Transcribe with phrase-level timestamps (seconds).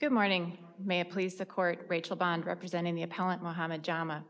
[0.00, 0.56] Good morning.
[0.82, 4.24] May it please the court, Rachel Bond representing the appellant Mohammed Jama.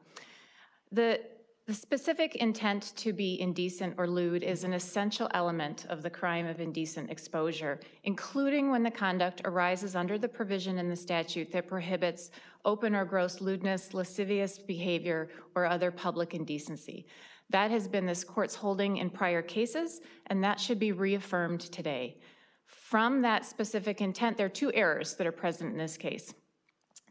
[0.90, 1.20] The,
[1.66, 6.44] the specific intent to be indecent or lewd is an essential element of the crime
[6.44, 11.68] of indecent exposure, including when the conduct arises under the provision in the statute that
[11.68, 12.32] prohibits
[12.64, 17.06] open or gross lewdness, lascivious behavior, or other public indecency.
[17.48, 22.16] That has been this court's holding in prior cases, and that should be reaffirmed today.
[22.70, 26.34] From that specific intent, there are two errors that are present in this case.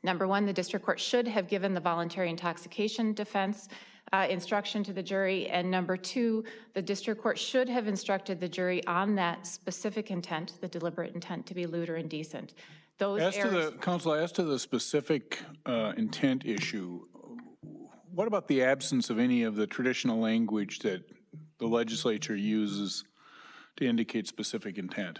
[0.04, 3.68] Number one, the district court should have given the voluntary intoxication defense
[4.12, 5.48] uh, instruction to the jury.
[5.48, 10.54] And number two, the district court should have instructed the jury on that specific intent,
[10.62, 12.54] the deliberate intent to be lewd or indecent.
[12.98, 17.06] Those As to the, counsel, as to the specific uh, intent issue,
[18.14, 21.04] what about the absence of any of the traditional language that
[21.60, 23.06] the legislature uses
[23.78, 25.20] to indicate specific intent?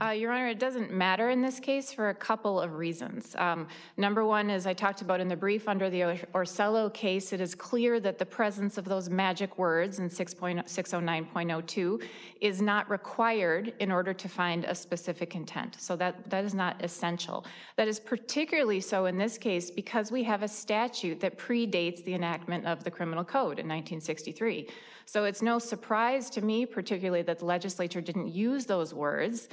[0.00, 3.36] Uh, Your Honor, it doesn't matter in this case for a couple of reasons.
[3.38, 6.00] Um, number one, as I talked about in the brief under the
[6.34, 12.02] Orsello case, it is clear that the presence of those magic words in 6.609.02
[12.40, 15.76] is not required in order to find a specific intent.
[15.78, 17.46] So that, that is not essential.
[17.76, 22.14] That is particularly so in this case because we have a statute that predates the
[22.14, 24.68] enactment of the criminal code in 1963.
[25.06, 29.48] So it's no surprise to me, particularly that the legislature didn't use those words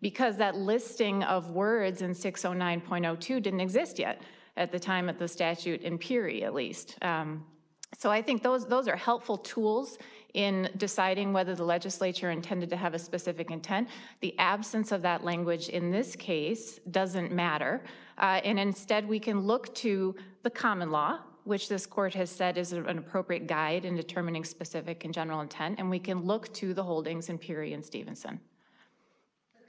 [0.00, 4.20] because that listing of words in 609.02 didn't exist yet
[4.56, 6.96] at the time of the statute in Peery, at least.
[7.02, 7.44] Um,
[7.98, 9.98] so I think those, those are helpful tools
[10.34, 13.88] in deciding whether the legislature intended to have a specific intent.
[14.20, 17.82] The absence of that language in this case doesn't matter.
[18.18, 22.58] Uh, and instead, we can look to the common law, which this court has said
[22.58, 26.74] is an appropriate guide in determining specific and general intent, and we can look to
[26.74, 28.40] the holdings in Peery and Stevenson.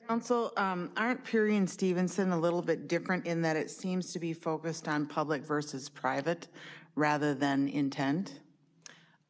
[0.08, 4.20] Counsel, um, aren't Peery and Stevenson a little bit different in that it seems to
[4.20, 6.48] be focused on public versus private
[6.96, 8.40] rather than intent?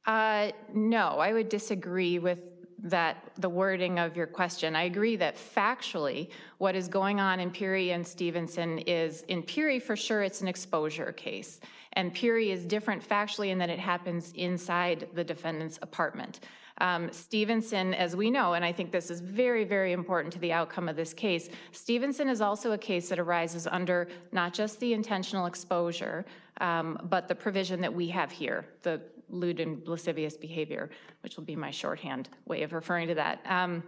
[0.05, 2.43] Uh, no, I would disagree with
[2.83, 4.75] that, the wording of your question.
[4.75, 6.29] I agree that factually,
[6.59, 10.47] what is going on in Peery and Stevenson is, in Peery, for sure, it's an
[10.47, 11.59] exposure case.
[11.94, 16.39] And Peery is different factually in that it happens inside the defendant's apartment.
[16.79, 20.51] Um, Stevenson, as we know, and I think this is very, very important to the
[20.51, 24.93] outcome of this case, Stevenson is also a case that arises under not just the
[24.93, 26.25] intentional exposure,
[26.61, 30.89] um, but the provision that we have here, the lewd and lascivious behavior,
[31.21, 33.41] which will be my shorthand way of referring to that.
[33.45, 33.83] Um,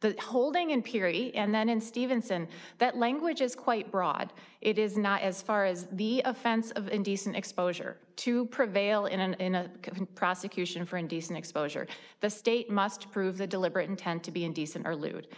[0.00, 4.32] the holding in Peery and then in Stevenson, that language is quite broad.
[4.60, 7.96] It is not as far as the offense of indecent exposure.
[8.16, 9.68] To prevail in, an, in a
[10.14, 11.86] prosecution for indecent exposure,
[12.20, 15.28] the state must prove the deliberate intent to be indecent or lewd.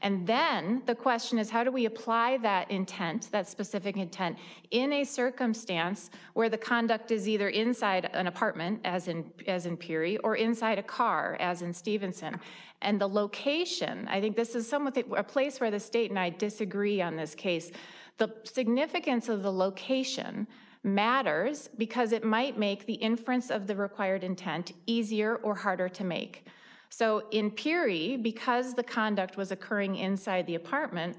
[0.00, 4.38] And then the question is how do we apply that intent, that specific intent,
[4.70, 9.76] in a circumstance where the conduct is either inside an apartment, as in, as in
[9.76, 12.38] Peery, or inside a car, as in Stevenson?
[12.80, 16.30] And the location, I think this is somewhat a place where the state and I
[16.30, 17.72] disagree on this case.
[18.18, 20.46] The significance of the location
[20.94, 26.04] matters because it might make the inference of the required intent easier or harder to
[26.04, 26.46] make.
[26.90, 31.16] So in Peery, because the conduct was occurring inside the apartment,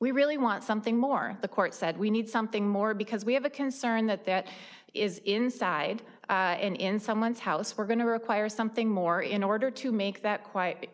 [0.00, 1.98] we really want something more, the court said.
[1.98, 4.46] We need something more because we have a concern that that
[4.94, 7.76] is inside uh, and in someone's house.
[7.76, 10.46] We're going to require something more in order to make that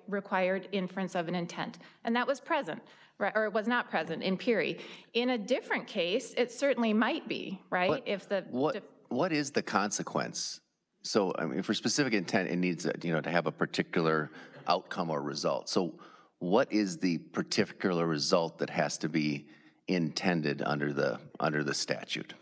[0.09, 1.79] required inference of an intent.
[2.05, 2.83] And that was present,
[3.21, 4.79] or it was not present in Peery.
[5.13, 7.91] In a different case, it certainly might be, right?
[7.91, 10.61] What, if the what, what is the consequence
[11.05, 14.31] so, I mean, for specific intent, it needs, you know, to have a particular
[14.67, 15.69] outcome or result.
[15.69, 15.95] So
[16.39, 19.47] what is the particular result that has to be
[19.87, 22.33] intended under the, under the statute?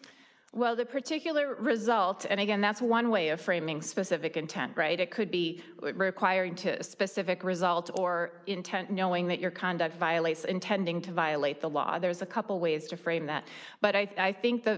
[0.55, 5.01] Well, the particular result, and again, that's one way of framing specific intent, right?
[5.01, 10.45] It could be requiring to a specific result or intent knowing that your conduct violates,
[10.45, 11.99] intending to violate the law.
[11.99, 13.45] There's a couple ways to frame that.
[13.81, 14.77] But I, I think the,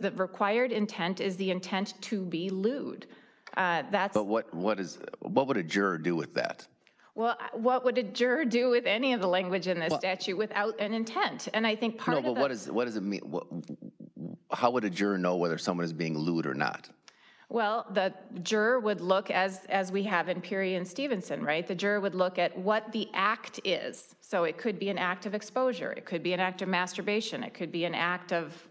[0.00, 3.06] the required intent is the intent to be lewd.
[3.56, 6.68] Uh, that's But what, what is, what would a juror do with that?
[7.16, 10.78] well, what would a juror do with any of the language in this statute without
[10.78, 11.48] an intent?
[11.52, 13.22] And I think part No, of but the, what is, what does it mean?
[13.24, 13.46] What,
[14.56, 16.88] how would a juror know whether someone is being lewd or not?
[17.48, 18.12] well, the
[18.42, 21.66] juror would look as as we have in Peery and Stevenson, right?
[21.66, 24.16] The juror would look at what the act is.
[24.20, 27.44] So it could be an act of exposure, it could be an act of masturbation,
[27.44, 28.68] it could be an act of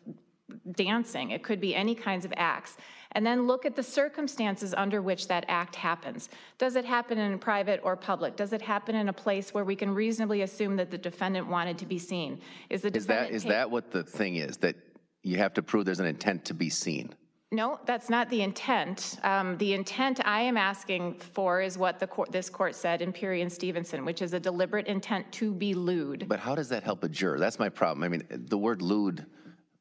[0.74, 2.78] dancing, it could be any kinds of acts.
[3.14, 6.28] and then look at the circumstances under which that act happens.
[6.58, 8.36] Does it happen in private or public?
[8.36, 11.78] Does it happen in a place where we can reasonably assume that the defendant wanted
[11.78, 12.42] to be seen?
[12.70, 14.76] Is the Is that, defendant is that what the thing is, that
[15.26, 17.14] you have to prove there's an intent to be seen?
[17.52, 19.18] No, that's not the intent.
[19.24, 23.12] Um, The intent I am asking for is what the court, this court said in
[23.12, 26.26] Peery and Stevenson, which is a deliberate intent to be lewd.
[26.28, 27.40] But how does that help a juror?
[27.40, 28.04] That's my problem.
[28.04, 29.26] I mean, the word lewd,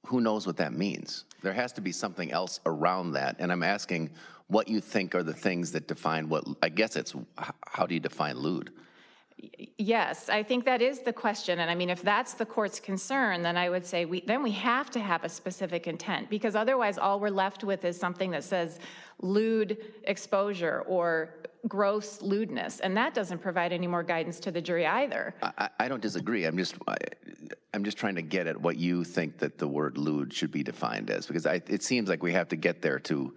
[0.07, 1.25] who knows what that means?
[1.43, 4.11] There has to be something else around that, and I'm asking
[4.47, 7.15] what you think are the things that define what, I guess it's,
[7.67, 8.73] how do you define lewd?
[9.79, 13.43] Yes, I think that is the question, and I mean, if that's the court's concern,
[13.43, 16.99] then I would say we, then we have to have a specific intent, because otherwise,
[16.99, 18.79] all we're left with is something that says
[19.21, 21.35] lewd exposure or
[21.67, 25.35] gross lewdness, and that doesn't provide any more guidance to the jury either.
[25.43, 26.45] I, I- don't disagree.
[26.45, 26.97] I'm just, I,
[27.73, 30.63] I'm just trying to get at what you think that the word lewd should be
[30.63, 33.35] defined as, because I, it seems like we have to get there to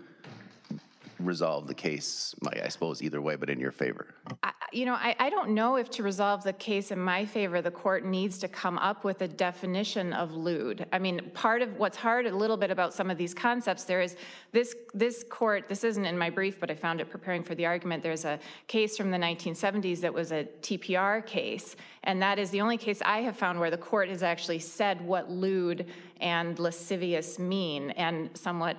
[1.19, 4.13] resolve the case, I suppose, either way, but in your favor.
[4.43, 7.61] I- You know, I, I don't know if to resolve the case in my favor,
[7.61, 10.85] the court needs to come up with a definition of lewd.
[10.91, 14.01] I mean, part of what's hard a little bit about some of these concepts, there
[14.01, 14.17] is
[14.51, 17.65] this, this court, this isn't in my brief, but I found it preparing for the
[17.65, 18.03] argument.
[18.03, 22.59] There's a case from the 1970s that was a TPR case, and that is the
[22.61, 25.85] only case I have found where the court has actually said what lewd
[26.19, 28.75] and lascivious mean, and somewhat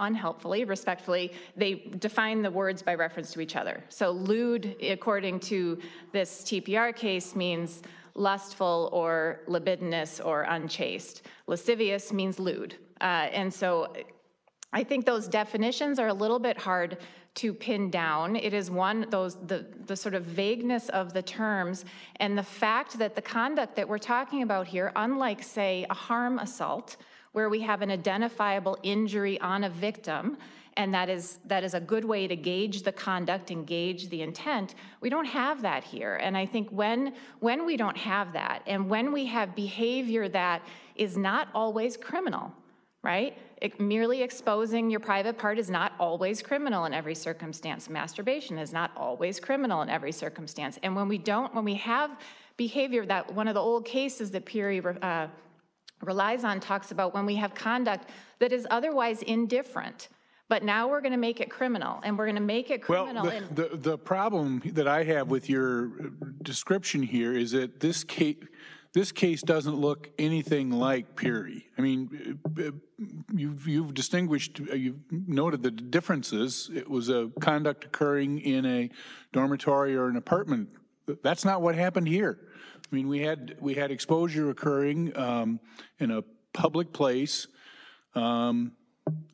[0.00, 3.84] unhelpfully, respectfully, they define the words by reference to each other.
[3.88, 5.78] So lewd, according to
[6.12, 7.82] this TPR case, means
[8.14, 11.22] lustful or libidinous or unchaste.
[11.46, 12.74] Lascivious means lewd.
[13.00, 13.92] Uh, and so
[14.72, 16.98] I think those definitions are a little bit hard
[17.36, 18.36] to pin down.
[18.36, 21.84] It is one, those, the, the sort of vagueness of the terms
[22.16, 26.38] and the fact that the conduct that we're talking about here, unlike, say, a harm
[26.38, 26.96] assault,
[27.32, 30.36] where we have an identifiable injury on a victim,
[30.76, 34.22] and that is, that is a good way to gauge the conduct and gauge the
[34.22, 36.16] intent, we don't have that here.
[36.16, 40.62] And I think when, when we don't have that, and when we have behavior that
[40.96, 42.52] is not always criminal,
[43.02, 43.36] right?
[43.60, 47.88] It- merely exposing your private part is not always criminal in every circumstance.
[47.88, 50.78] Masturbation is not always criminal in every circumstance.
[50.82, 52.10] And when we don't, when we have
[52.56, 55.28] behavior that one of the old cases that Peery uh,
[56.02, 58.08] relies on talks about when we have conduct
[58.38, 60.08] that is otherwise indifferent,
[60.48, 63.04] but now we're going to make it criminal, and we're going to make it Well,
[63.04, 63.24] criminal.
[63.26, 65.88] the, in- the, the problem that I have with your
[66.42, 68.36] description here is that this case,
[68.92, 71.66] this case doesn't look anything like Peery.
[71.78, 72.72] I mean, uh,
[73.32, 76.68] you've, you've distinguished, uh, you've noted the differences.
[76.74, 78.90] It was a conduct occurring in a
[79.32, 80.70] dormitory or an apartment.
[81.22, 82.38] That's not what happened here.
[82.90, 85.60] I mean, we had, we had exposure occurring um,
[85.98, 86.22] in a
[86.52, 87.46] public place
[88.14, 88.72] um,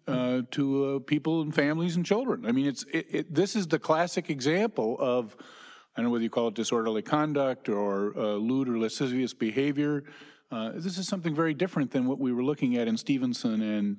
[0.07, 2.45] uh, to uh, people and families and children.
[2.45, 5.35] I mean, it's, it, it, this is the classic example of,
[5.97, 10.05] I don't know whether you call it disorderly conduct or uh, lewd or lascivious behavior.
[10.53, 13.97] Uh, This is something very different than what we were looking at in Stevenson and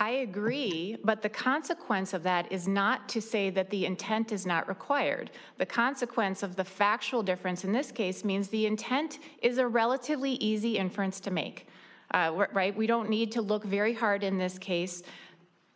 [0.00, 4.46] I agree, but the consequence of that is not to say that the intent is
[4.46, 5.32] not required.
[5.56, 10.32] The consequence of the factual difference in this case means the intent is a relatively
[10.34, 11.66] easy inference to make,
[12.14, 12.74] Uh, right?
[12.74, 15.02] We don't need to look very hard in this case,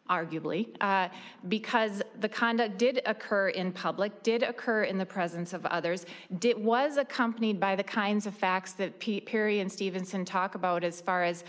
[0.08, 1.08] arguably, uh,
[1.48, 6.06] because the conduct did occur in public, did occur in the presence of others,
[6.38, 10.84] did, was accompanied by the kinds of facts that P- Perry and Stevenson talk about
[10.84, 11.44] as far as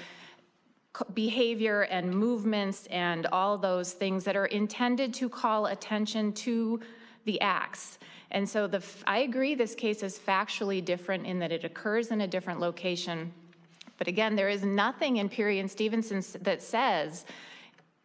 [1.13, 6.79] behavior and movements and all those things that are intended to call attention to
[7.25, 7.97] the acts.
[8.31, 12.21] And so the, I agree this case is factually different in that it occurs in
[12.21, 13.33] a different location.
[13.97, 17.25] But again, there is nothing in Peery and Stevenson that says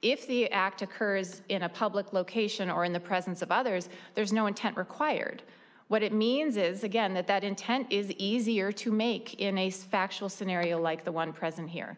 [0.01, 4.33] if the act occurs in a public location or in the presence of others, there's
[4.33, 5.43] no intent required.
[5.89, 10.29] What it means is, again, that that intent is easier to make in a factual
[10.29, 11.97] scenario like the one present here.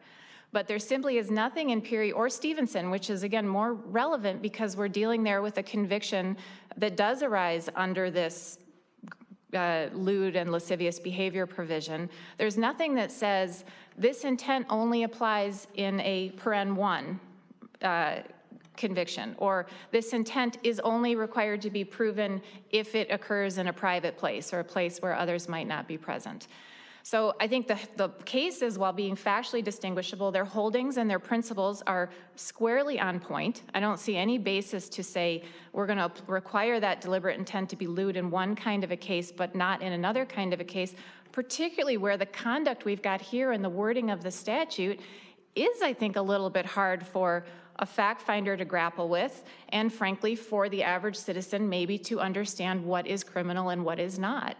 [0.52, 4.76] But there simply is nothing in Peery or Stevenson, which is again more relevant because
[4.76, 6.36] we're dealing there with a conviction
[6.76, 8.58] that does arise under this
[9.54, 12.08] uh, lewd and lascivious behavior provision.
[12.38, 13.64] There's nothing that says
[13.96, 17.20] this intent only applies in a paren one
[17.82, 18.20] uh,
[18.76, 22.40] conviction, or this intent is only required to be proven
[22.70, 25.98] if it occurs in a private place or a place where others might not be
[25.98, 26.48] present.
[27.10, 31.82] So I think the, the cases, while being factually distinguishable, their holdings and their principles
[31.84, 33.62] are squarely on point.
[33.74, 37.76] I don't see any basis to say we're going to require that deliberate intent to
[37.76, 40.64] be lewd in one kind of a case, but not in another kind of a
[40.64, 40.94] case,
[41.32, 45.00] particularly where the conduct we've got here and the wording of the statute
[45.56, 47.44] is, I think, a little bit hard for
[47.80, 52.84] a fact finder to grapple with, and frankly, for the average citizen maybe to understand
[52.84, 54.56] what is criminal and what is not.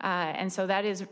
[0.00, 1.04] Uh, And so that is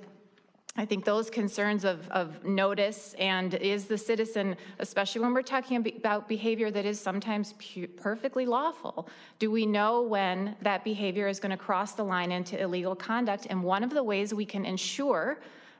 [0.78, 5.76] I think those concerns of, of notice and is the citizen, especially when we're talking
[5.96, 7.54] about behavior that is sometimes
[7.96, 12.60] perfectly lawful, do we know when that behavior is going to cross the line into
[12.60, 13.46] illegal conduct?
[13.48, 15.38] And one of the ways we can ensure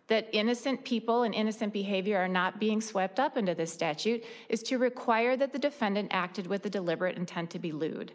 [0.08, 4.62] that innocent people and innocent behavior are not being swept up into this statute is
[4.62, 8.12] to require that the defendant acted with the deliberate intent to be lewd.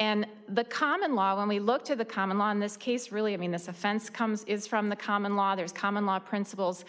[0.00, 3.34] And the common law, when we look to the common law in this case, really,
[3.34, 6.86] I mean, this offense comes, is from the common law, there's common law principles.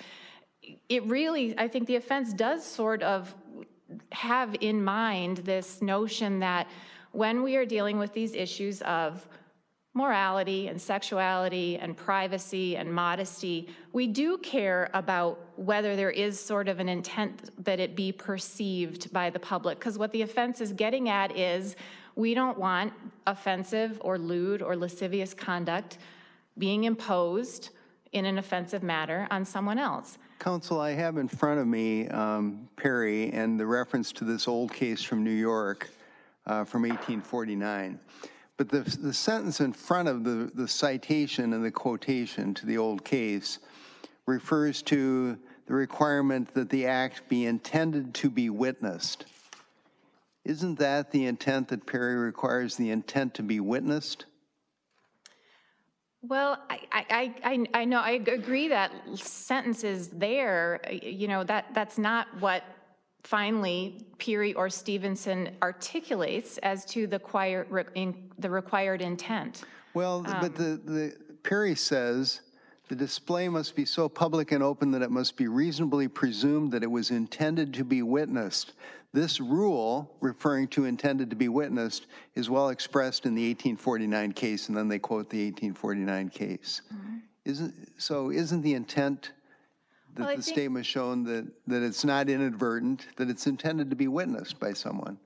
[0.88, 3.36] It really, I think the offense does sort of
[4.14, 6.70] have in mind this notion that
[7.12, 9.28] when we are dealing with these issues of
[9.94, 16.70] morality and sexuality and privacy and modesty, we do care about whether there is sort
[16.70, 19.80] of an intent that it be perceived by the public.
[19.80, 21.76] Because what the offense is getting at is
[22.16, 22.94] we don't want
[23.26, 25.98] offensive or lewd or lascivious conduct
[26.58, 27.70] being imposed
[28.12, 30.18] in an offensive manner on someone else.
[30.40, 34.74] Counsel, I have in front of me um, Perry and the reference to this old
[34.74, 35.90] case from New York
[36.46, 38.00] uh, from 1849.
[38.58, 42.78] But the, the sentence in front of the, the citation and the quotation to the
[42.78, 43.60] old case
[44.26, 45.38] refers to
[45.68, 49.26] the requirement that the act be intended to be witnessed.
[50.44, 54.26] Isn't that the intent that Perry requires, the intent to be witnessed?
[56.24, 61.74] Well, I, I, I, I- know, I agree that sentence is there, you know, that,
[61.74, 62.64] that's not what
[63.24, 69.64] finally Peery or Stevenson articulates as to the choir, in- the required intent.
[69.94, 72.42] Well, but the, um, the, Perry says,
[72.88, 76.84] the display must be so public and open that it must be reasonably presumed that
[76.84, 78.74] it was intended to be witnessed.
[79.14, 84.70] This rule, referring to intended to be witnessed, is well expressed in the 1849 case,
[84.70, 86.82] and then they quote the 1849 case.
[86.94, 87.18] Mm-hmm.
[87.44, 89.32] Isn't, so isn't the intent
[90.18, 93.96] Well, that the think- statement shown that, that it's not inadvertent, that it's intended to
[93.98, 95.18] be witnessed by someone?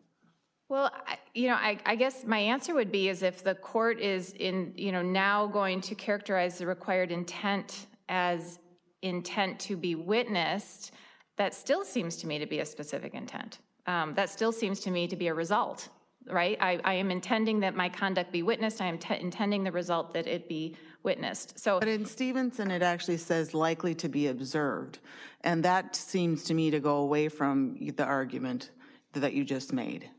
[0.68, 4.00] Well, I- you know, I, I guess my answer would be is if the court
[4.00, 8.58] is in, you know, now going to characterize the required intent as
[9.04, 10.92] intent to be witnessed,
[11.38, 13.60] that still seems to me to be a specific intent.
[13.88, 15.90] Um, That still seems to me to be a result,
[16.28, 16.58] right?
[16.60, 20.14] I, I am intending that my conduct be witnessed, I am te- intending the result
[20.14, 21.60] that it be witnessed.
[21.60, 25.00] So, But in Stevenson, it actually says likely to be observed.
[25.42, 28.72] And that seems to me to go away from the argument
[29.14, 30.10] that you just made.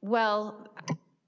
[0.00, 0.68] Well,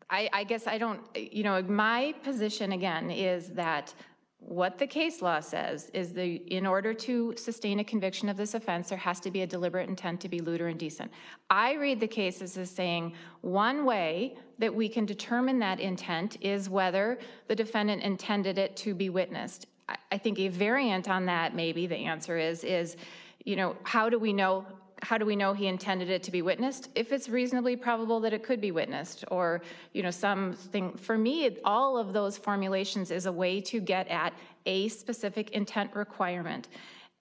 [0.09, 3.95] I, I guess I don't, you know, my position again is that
[4.40, 8.54] what the case law says is the, in order to sustain a conviction of this
[8.54, 11.12] offense, there has to be a deliberate intent to be lewd or indecent.
[11.50, 16.68] I read the cases as saying one way that we can determine that intent is
[16.68, 17.18] whether
[17.49, 19.66] the defendant intended it to be witnessed.
[20.11, 22.97] I think a variant on that, maybe the answer is, is,
[23.44, 24.64] you know, how do we know
[25.02, 26.88] how do we know he intended it to be witnessed?
[26.95, 31.59] If it's reasonably probable that it could be witnessed, or, you know, something, for me,
[31.64, 34.35] all of those formulations is a way to get at
[34.66, 36.69] a specific intent requirement.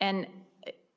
[0.02, 0.28] And,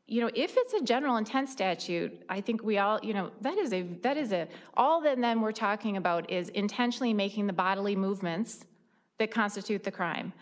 [0.07, 3.59] you know, if it's a general intent statute, I think we all, you know, that
[3.59, 7.53] is a, that is a, all that then we're talking about is intentionally making the
[7.53, 8.65] bodily movements
[9.19, 10.33] that constitute the crime.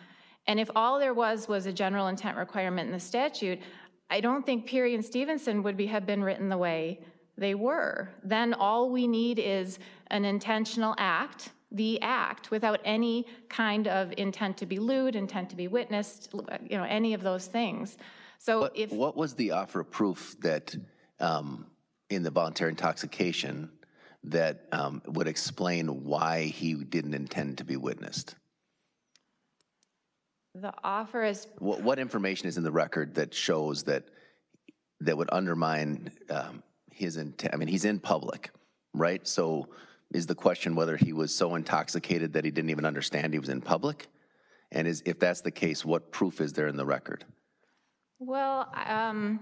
[0.47, 3.61] And if all there was was a general intent requirement in the statute,
[4.11, 7.01] I don't think Peery and Stevenson would be, have been written the way
[7.39, 8.11] they were.
[8.25, 14.59] Then all we need is an intentional act, the act, without any kind of intent
[14.59, 16.35] to be lewd, intent to be witnessed,
[16.69, 17.97] you know, any of those things.
[18.39, 20.75] So What, if, what was the offer of proof that,
[21.21, 21.67] um,
[22.09, 23.71] in the voluntary intoxication,
[24.25, 28.35] that um, would explain why he didn't intend to be witnessed?
[30.61, 34.05] The offer is What, what information is in the record that shows that,
[35.01, 36.63] that would undermine um,
[36.93, 37.55] his intent?
[37.55, 38.51] I mean, he's in public,
[38.95, 39.27] right?
[39.27, 39.69] So
[40.13, 43.49] is the question whether he was so intoxicated that he didn't even understand he was
[43.49, 44.09] in public?
[44.73, 47.25] And is, if that's the case, what proof is there in the record?
[48.19, 49.41] Well, um,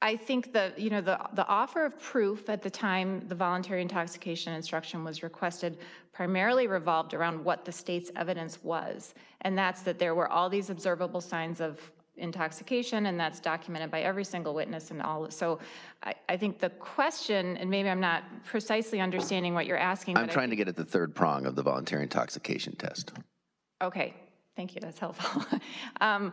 [0.00, 3.82] I think the, you know, the, the offer of proof at the time the voluntary
[3.82, 5.78] intoxication instruction was requested
[6.12, 9.14] primarily revolved around what the state's evidence was.
[9.42, 11.80] And that's that there were all these observable signs of
[12.16, 15.30] intoxication, and that's documented by every single witness and all.
[15.30, 15.58] So
[16.02, 20.28] I, I think the question, and maybe I'm not precisely understanding what you're asking, I'm
[20.28, 23.12] trying to get at the third prong of the voluntary intoxication test.
[23.80, 24.14] Okay,
[24.58, 25.44] Thank you, that's helpful.
[26.00, 26.32] Um,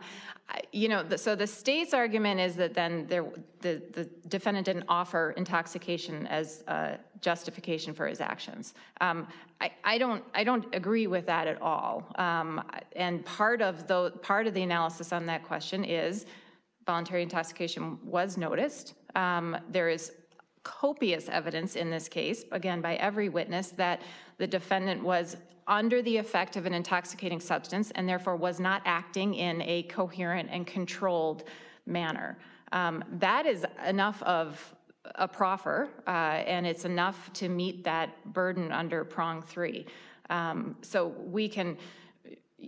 [0.72, 3.24] You know, the- so the state's argument is that then there,
[3.60, 4.04] the the
[4.36, 6.46] defendant didn't offer intoxication as
[7.20, 8.74] justification for his actions.
[9.00, 9.28] Um,
[9.60, 11.92] I I don't, I don't agree with that at all.
[12.16, 12.48] Um,
[12.96, 13.98] And part of the,
[14.30, 16.26] part of the analysis on that question is
[16.84, 17.82] voluntary intoxication
[18.16, 18.94] was noticed.
[19.14, 20.12] Um, There is
[20.64, 23.98] copious evidence in this case, again, by every witness, that
[24.38, 25.36] the defendant was
[25.68, 30.48] under the effect of an intoxicating substance and therefore was not acting in a coherent
[30.52, 31.44] and controlled
[31.86, 32.38] manner.
[32.72, 34.74] Um, That is enough of
[35.14, 39.86] a proffer, uh, and it's enough to meet that burden under prong three.
[40.30, 41.76] Um, So we can,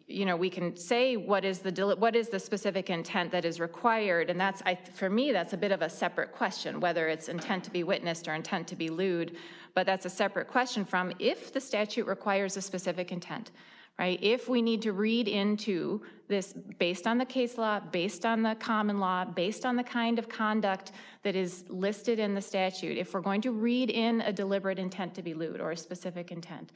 [0.06, 3.58] you know, we can say what is the, what is the specific intent that is
[3.58, 7.28] required, and that's, I, for me, that's a bit of a separate question, whether it's
[7.28, 9.36] intent to be witnessed or intent to be lewd,
[9.78, 13.52] but that's a separate question from if the statute requires a specific intent,
[13.96, 14.18] right?
[14.20, 18.56] If we need to read into this based on the case law, based on the
[18.56, 20.90] common law, based on the kind of conduct
[21.22, 25.14] that is listed in the statute, if we're going to read in a deliberate intent
[25.14, 26.72] to be lewd or a specific intent,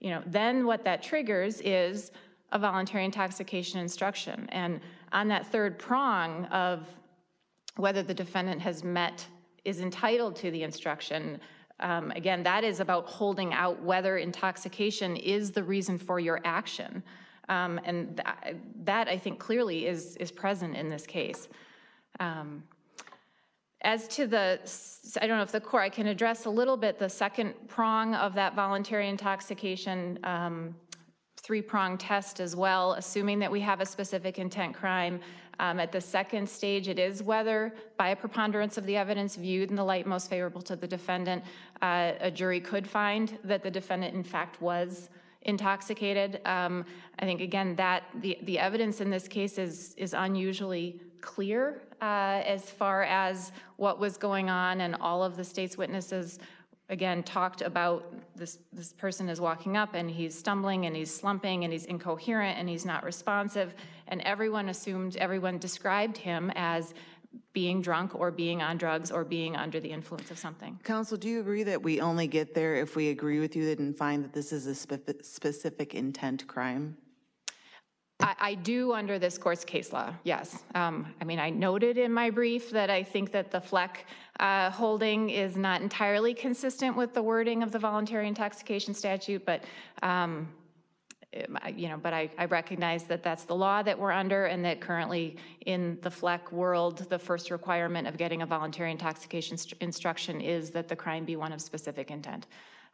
[0.00, 2.10] you know, then what that triggers is
[2.50, 4.48] a voluntary intoxication instruction.
[4.50, 4.80] And
[5.12, 6.88] on that third prong of
[7.76, 9.24] whether the defendant has met,
[9.64, 11.38] is entitled to the instruction,
[11.80, 17.02] um, again, that is about holding out whether intoxication is the reason for your action.
[17.48, 21.48] Um, And tha- that, I think, clearly is, is present in this case.
[22.18, 22.64] Um,
[23.82, 24.60] As to the,
[25.22, 28.14] I don't know if the court, I can address a little bit the second prong
[28.14, 30.74] of that voluntary intoxication um,
[31.50, 35.18] three-prong test as well, assuming that we have a specific intent crime.
[35.58, 39.68] Um, At the second stage, it is whether, by a preponderance of the evidence viewed
[39.68, 41.42] in the light most favorable to the defendant,
[41.82, 45.10] uh, a jury could find that the defendant in fact was
[45.42, 46.40] intoxicated.
[46.44, 46.84] Um,
[47.18, 52.42] I think, again, that, the, the evidence in this case is, is unusually clear uh,
[52.46, 56.38] as far as what was going on, and all of the state's witnesses
[56.90, 61.64] again, talked about this, this person is walking up and he's stumbling and he's slumping
[61.64, 63.74] and he's incoherent and he's not responsive.
[64.08, 66.92] And everyone assumed, everyone described him as
[67.52, 70.80] being drunk or being on drugs or being under the influence of something.
[70.82, 73.96] Counsel, do you agree that we only get there if we agree with you and
[73.96, 76.96] find that this is a spe- specific intent crime?
[78.22, 80.62] I, I do under this court's case law, yes.
[80.74, 84.06] Um, I mean, I noted in my brief that I think that the Fleck
[84.38, 89.64] uh, holding is not entirely consistent with the wording of the voluntary intoxication statute, but,
[90.02, 90.48] um,
[91.46, 94.64] um, you know, but I, I recognize that that's the law that we're under and
[94.64, 99.80] that currently in the Fleck world, the first requirement of getting a voluntary intoxication st-
[99.80, 102.46] instruction is that the crime be one of specific intent.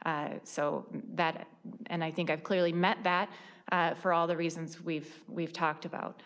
[0.05, 1.49] Uh, So that,
[1.87, 3.31] and I think I've clearly met that
[3.73, 6.23] uh, for all the reasons we've, we've talked about.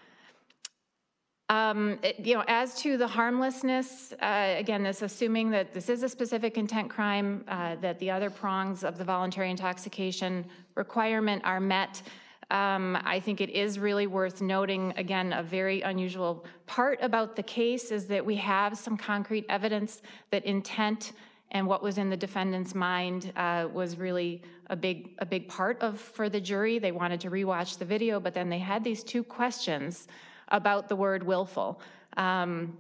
[1.49, 6.03] Um, it- You know, as to the harmlessness, uh, again, this assuming that this is
[6.03, 10.45] a specific intent crime, uh, that the other prongs of the voluntary intoxication
[10.77, 12.03] requirement are met,
[12.51, 17.43] um, I think it is really worth noting, again, a very unusual part about the
[17.43, 21.13] case is that we have some concrete evidence that intent
[21.51, 25.81] and what was in the defendant's mind uh, was really a big, a big part
[25.81, 26.79] of, for the jury.
[26.79, 30.09] They wanted to rewatch the video, but then they had these two questions
[30.49, 31.81] about the word willful.
[32.17, 32.77] Um,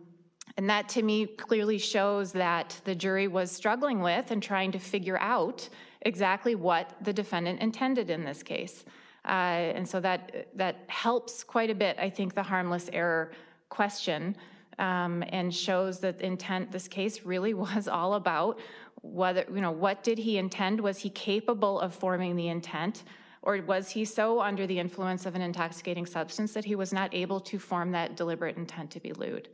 [0.56, 4.78] And that, to me, clearly shows that the jury was struggling with and trying to
[4.78, 5.68] figure out
[6.00, 8.84] exactly what the defendant intended in this case.
[9.24, 10.20] Uh, And so that,
[10.56, 13.30] that helps quite a bit, I think, the harmless error
[13.68, 14.36] question
[14.80, 18.58] um, and shows that intent, this case really was all about
[19.02, 20.80] whether, you know, what did he intend?
[20.80, 23.04] Was he capable of forming the intent?
[23.42, 27.14] Or was he so under the influence of an intoxicating substance that he was not
[27.14, 29.48] able to form that deliberate intent to be lewd?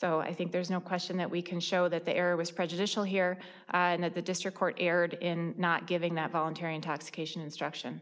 [0.00, 3.04] So I think there's no question that we can show that the error was prejudicial
[3.04, 3.38] here
[3.72, 8.00] uh, and that the district court erred in not giving that voluntary intoxication instruction.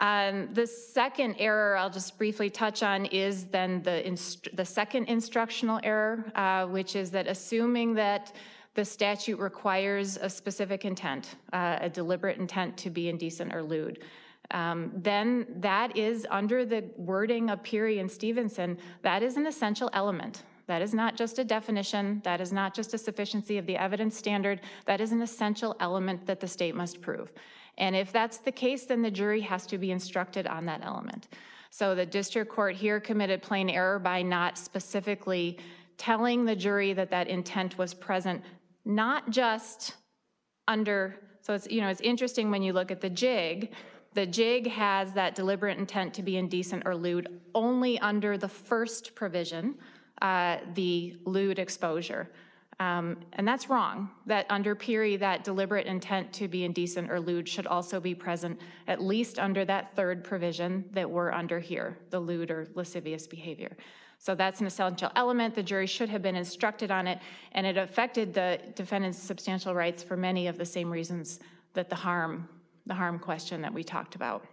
[0.00, 5.06] Um, The second error I'll just briefly touch on is then the, inst- the second
[5.06, 8.32] instructional error, uh, which is that assuming that
[8.74, 14.04] the statute requires a specific intent, uh, a deliberate intent to be indecent or lewd,
[14.52, 19.90] um, then that is under the wording of Peery and Stevenson, that is an essential
[19.92, 20.44] element.
[20.68, 24.16] That is not just a definition, that is not just a sufficiency of the evidence
[24.16, 27.32] standard, that is an essential element that the state must prove.
[27.78, 31.28] And if that's the case, then the jury has to be instructed on that element.
[31.70, 35.58] So the district court here committed plain error by not specifically
[35.96, 38.42] telling the jury that that intent was present,
[38.84, 39.94] not just
[40.66, 43.72] under, so it's, you know, it's interesting when you look at the jig,
[44.14, 49.14] The JIG has that deliberate intent to be indecent or lewd only under the first
[49.14, 49.76] provision,
[50.22, 52.30] uh, the lewd exposure.
[52.80, 57.48] Um, And that's wrong, that under Peery, that deliberate intent to be indecent or lewd
[57.48, 62.20] should also be present, at least under that third provision that we're under here, the
[62.20, 63.76] lewd or lascivious behavior.
[64.20, 67.18] So that's an essential element, the jury should have been instructed on it,
[67.52, 71.40] and it affected the defendant's substantial rights for many of the same reasons
[71.74, 72.48] that the harm,
[72.86, 74.44] the harm question that we talked about.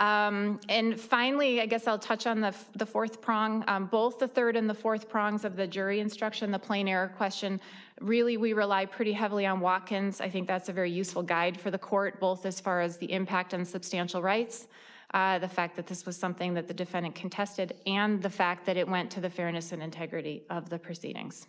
[0.00, 3.64] Um, And finally, I guess I'll touch on the, the fourth prong.
[3.68, 7.12] Um, Both the third and the fourth prongs of the jury instruction, the plain error
[7.16, 7.60] question,
[8.00, 10.20] really, we rely pretty heavily on Watkins.
[10.20, 13.12] I think that's a very useful guide for the court, both as far as the
[13.12, 14.68] impact on substantial rights,
[15.12, 18.78] uh, the fact that this was something that the defendant contested, and the fact that
[18.78, 21.46] it went to the fairness and integrity of the proceedings.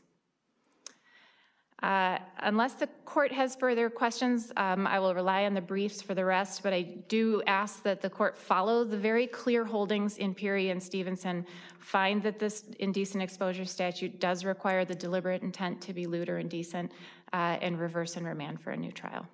[1.82, 6.16] Uh, Unless the court has further questions, um, I will rely on the briefs for
[6.16, 10.34] the rest, but I do ask that the court follow the very clear holdings in
[10.34, 11.46] Peery and Stevenson,
[11.80, 16.40] find that this indecent exposure statute does require the deliberate intent to be lewd or
[16.40, 16.92] indecent,
[17.34, 19.28] uh, and reverse and remand for a new trial.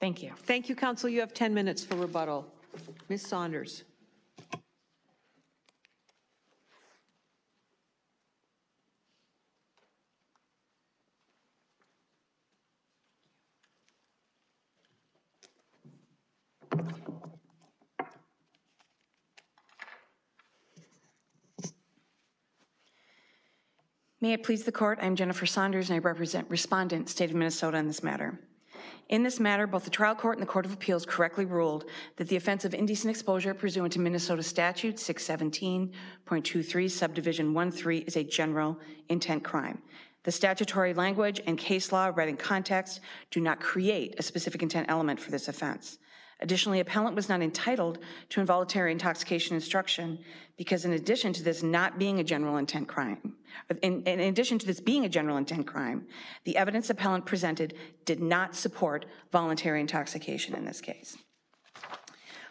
[0.00, 0.32] Thank you.
[0.44, 1.08] Thank you, counsel.
[1.08, 2.46] You have 10 minutes for rebuttal.
[3.08, 3.26] Ms.
[3.26, 3.84] Saunders.
[24.20, 27.78] May it please the court, I'm Jennifer Saunders, and I represent respondent, state of Minnesota,
[27.78, 28.40] in this matter.
[29.08, 31.84] In this matter, both the trial court and the Court of Appeals correctly ruled
[32.16, 38.24] that the offense of indecent exposure pursuant to Minnesota statute 617.23 subdivision 13 is a
[38.24, 39.80] general intent crime.
[40.24, 43.00] The statutory language and case law read in context
[43.30, 45.98] do not create a specific intent element for this offense.
[46.40, 47.98] Additionally, appellant was not entitled
[48.28, 50.18] to involuntary intoxication instruction
[50.56, 53.34] because in addition to this not being a general intent crime,
[53.82, 56.06] in, in addition to this being a general intent crime,
[56.44, 57.74] the evidence appellant presented
[58.04, 61.16] did not support voluntary intoxication in this case.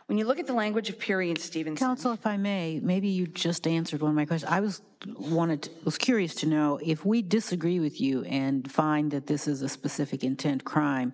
[0.07, 3.09] When you look at the language of Peery and Stevenson, Counsel, if I may, maybe
[3.09, 4.49] you just answered one of my questions.
[4.49, 9.27] I was wanted, was curious to know if we disagree with you and find that
[9.27, 11.11] this is a specific intent crime,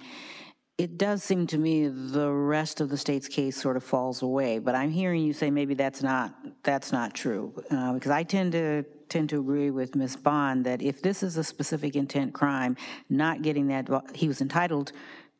[0.77, 4.57] it does seem to me the rest of the state's case sort of falls away,
[4.57, 6.33] but I'm hearing you say maybe that's not,
[6.63, 7.53] that's not true.
[7.69, 10.15] Uh, Because I tend to, tend to agree with Ms.
[10.15, 12.75] Bond that if this is a specific intent crime,
[13.07, 14.91] not getting that, he was entitled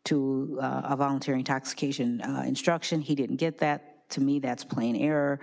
[0.06, 4.10] to uh, a voluntary intoxication uh, instruction, he didn't get that.
[4.10, 5.40] To me, that's plain error.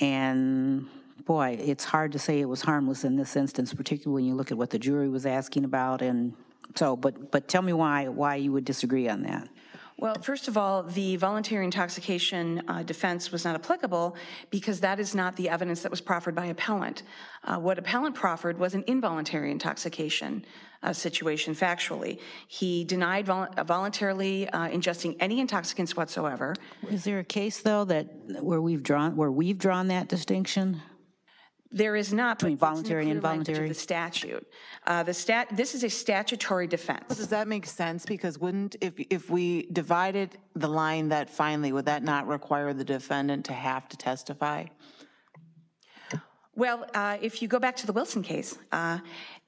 [0.00, 0.88] And
[1.26, 4.50] boy, it's hard to say it was harmless in this instance, particularly when you look
[4.50, 6.32] at what the jury was asking about and
[6.74, 9.48] so, but, but tell me why, why you would disagree on that.
[9.98, 14.16] Well, first of all, the voluntary intoxication uh, defense was not applicable
[14.50, 17.04] because that is not the evidence that was proffered by appellant.
[17.44, 20.44] Uh, What appellant proffered was an involuntary intoxication
[20.82, 22.18] uh, situation factually.
[22.48, 26.56] He denied vol- voluntarily uh, ingesting any intoxicants whatsoever.
[26.90, 28.06] Is there a case, though, that,
[28.42, 30.82] where we've drawn, where we've drawn that distinction?
[31.72, 32.38] There is not.
[32.38, 33.68] Between it's voluntary and clear language of involuntary?
[33.68, 34.46] The statute.
[34.86, 37.16] Uh, The stat, this is a statutory defense.
[37.16, 38.04] Does that make sense?
[38.04, 42.84] Because wouldn't, if, if we divided the line that finally, would that not require the
[42.84, 44.66] defendant to have to testify?
[46.54, 48.98] Well, uh, if you go back to the Wilson case, uh,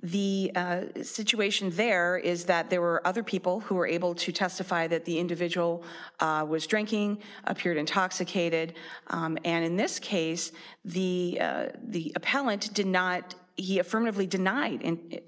[0.02, 4.86] the uh, situation there is that there were other people who were able to testify
[4.86, 5.84] that the individual
[6.20, 8.72] uh, was drinking, appeared intoxicated,
[9.08, 10.50] um, and in this case,
[10.86, 13.34] the uh, the appellant did not.
[13.56, 15.20] He affirmatively denied in,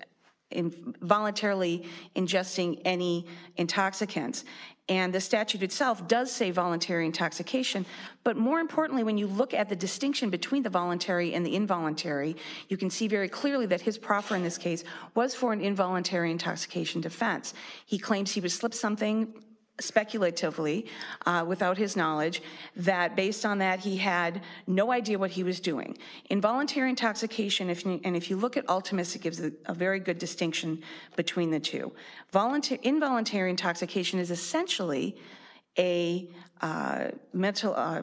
[0.50, 1.84] in voluntarily
[2.16, 3.26] ingesting any
[3.58, 4.44] intoxicants.
[4.88, 7.86] And the statute itself does say voluntary intoxication,
[8.22, 12.36] but more importantly, when you look at the distinction between the voluntary and the involuntary,
[12.68, 16.30] you can see very clearly that his proffer in this case was for an involuntary
[16.30, 17.52] intoxication defense.
[17.84, 19.34] He claims he was slipped something
[19.80, 20.86] speculatively,
[21.26, 22.42] uh, without his knowledge,
[22.74, 25.96] that based on that, he had no idea what he was doing.
[26.30, 30.00] Involuntary intoxication, if you, and if you look at Altimus, it gives a, a very
[30.00, 30.82] good distinction
[31.14, 31.92] between the two.
[32.32, 35.16] Voluntary, involuntary intoxication is essentially
[35.78, 36.28] a
[36.62, 38.02] uh, mental, uh,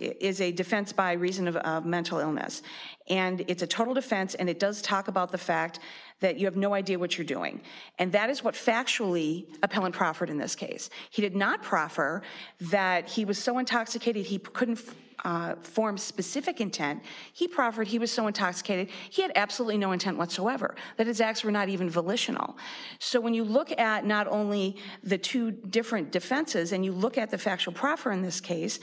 [0.00, 2.62] is a defense by reason of, of mental illness.
[3.08, 5.80] And it's a total defense, and it does talk about the fact
[6.20, 7.60] that you have no idea what you're doing.
[7.98, 10.90] And that is what factually appellant proffered in this case.
[11.10, 12.22] He did not proffer
[12.60, 14.80] that he was so intoxicated he couldn't
[15.24, 17.02] uh, form specific intent.
[17.32, 21.42] He proffered he was so intoxicated, he had absolutely no intent whatsoever, that his acts
[21.42, 22.56] were not even volitional.
[22.98, 27.30] So when you look at not only the two different defenses and you look at
[27.30, 28.78] the factual proffer in this case,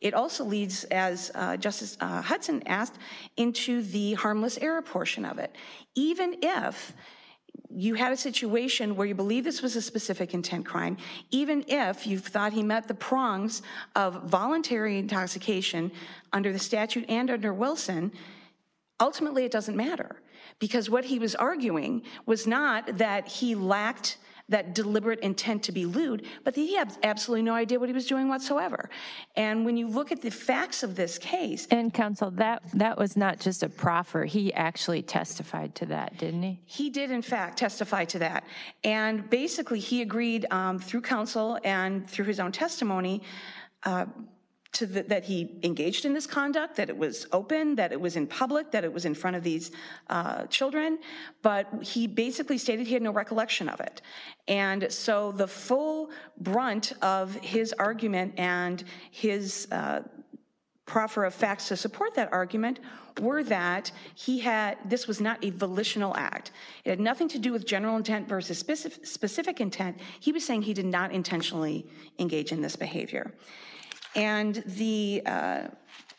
[0.00, 2.98] it also leads, as uh, Justice uh, Hudson asked,
[3.36, 5.54] into the harmless error portion of it.
[5.94, 6.92] Even if
[7.70, 10.96] you had a situation where you believe this was a specific intent crime,
[11.30, 13.62] even if you thought he met the prongs
[13.96, 15.90] of voluntary intoxication
[16.32, 18.12] under the statute and under Wilson,
[19.00, 20.16] ultimately it doesn't matter.
[20.60, 24.16] Because what he was arguing was not that he lacked
[24.48, 28.06] that deliberate intent to be lewd, but he had absolutely no idea what he was
[28.06, 28.88] doing whatsoever.
[29.36, 33.16] And when you look at the facts of this case, And counsel, that, that was
[33.16, 34.24] not just a proffer.
[34.24, 36.60] He actually testified to that, didn't he?
[36.64, 38.44] He did, in fact, testify to that.
[38.84, 43.22] And basically, he agreed um, through counsel and through his own testimony
[43.84, 44.06] uh,
[44.72, 48.16] to the, that he engaged in this conduct, that it was open, that it was
[48.16, 49.70] in public, that it was in front of these
[50.10, 50.98] uh, children.
[51.42, 54.02] But he basically stated he had no recollection of it.
[54.46, 60.02] And so the full brunt of his argument and his uh,
[60.84, 62.80] proffer of facts to support that argument
[63.20, 66.50] were that he had, this was not a volitional act.
[66.84, 69.98] It had nothing to do with general intent versus specific, specific intent.
[70.20, 71.86] He was saying he did not intentionally
[72.18, 73.34] engage in this behavior.
[74.14, 75.68] And the, uh,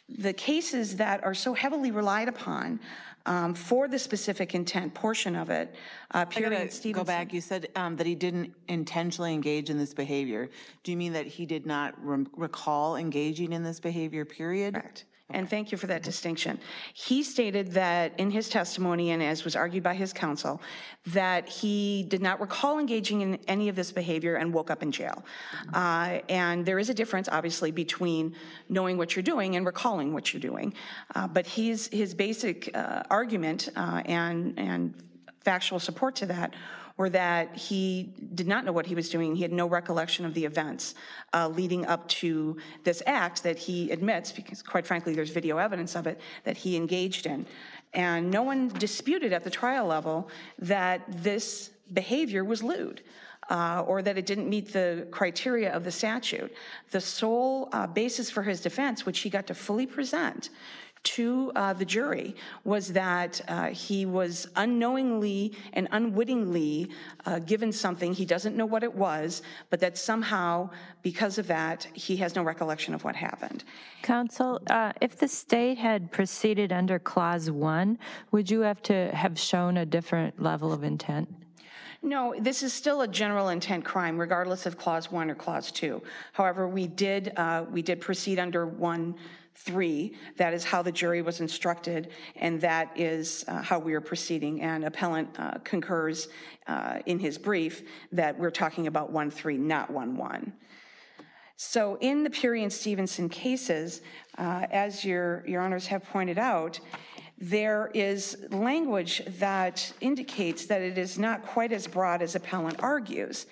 [0.07, 2.79] the cases that are so heavily relied upon
[3.25, 5.75] um, for the specific intent portion of it,
[6.11, 6.91] uh, Peery and Stevenson.
[6.93, 10.49] go back, you said um, that he didn't intentionally engage in this behavior.
[10.83, 14.73] Do you mean that he did not rem- recall engaging in this behavior, period?
[14.73, 15.05] Correct.
[15.31, 16.59] And thank you for that distinction.
[16.93, 20.59] He stated that in his testimony, and as was argued by his counsel,
[21.07, 24.91] that he did not recall engaging in any of this behavior and woke up in
[24.91, 25.23] jail.
[25.73, 28.35] Uh, And there is a difference, obviously, between
[28.69, 30.73] knowing what you're doing and recalling what you're doing.
[31.13, 34.93] Uh, But his, his basic uh, argument uh, and, and
[35.41, 36.53] factual support to that
[36.99, 39.33] were that he did not know what he was doing.
[39.33, 40.95] He had no recollection of the events
[41.33, 45.95] uh, leading up to this act that he admits, because quite frankly, there's video evidence
[45.95, 47.45] of it, that he engaged in.
[47.93, 53.01] And no one disputed at the trial level that this behavior was lewd.
[53.49, 56.53] Uh, or that it didn't meet the criteria of the statute.
[56.91, 60.51] The sole uh, basis for his defense, which he got to fully present,
[61.03, 66.89] to uh, the jury was that uh, he was unknowingly and unwittingly
[67.25, 70.69] uh, given something, he doesn't know what it was, but that somehow,
[71.01, 73.63] because of that, he has no recollection of what happened.
[74.01, 77.97] Counsel, uh, if the state had proceeded under Clause 1,
[78.31, 81.33] would you have to have shown a different level of intent?
[82.01, 86.01] No, this is still a general intent crime, regardless of Clause 1 or Clause 2.
[86.31, 89.15] However, we did, uh, we did proceed under 1,
[89.65, 90.13] 3.
[90.37, 94.61] That is how the jury was instructed, and that is uh, how we are proceeding.
[94.61, 96.29] And appellant uh, concurs
[96.67, 100.53] uh, in his brief that we're talking about 1, 3, not 1, 1.
[101.57, 104.01] So in the Peery and Stevenson cases,
[104.37, 106.79] uh, as your, your honors have pointed out,
[107.37, 113.45] there is language that indicates that it is not quite as broad as appellant argues.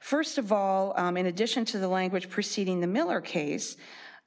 [0.00, 3.78] First of all, um, in addition to the language preceding the Miller case,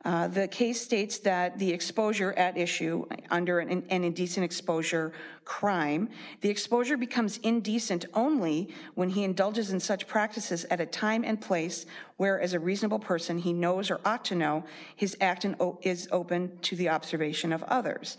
[0.08, 5.12] uh, the case states that the exposure at issue under an, an indecent exposure
[5.43, 6.08] crime,
[6.39, 11.41] the exposure becomes indecent only when he indulges in such practices at a time and
[11.41, 14.63] place where, as a reasonable person, he knows or ought to know
[14.96, 18.15] his act in- is open to the observation of others.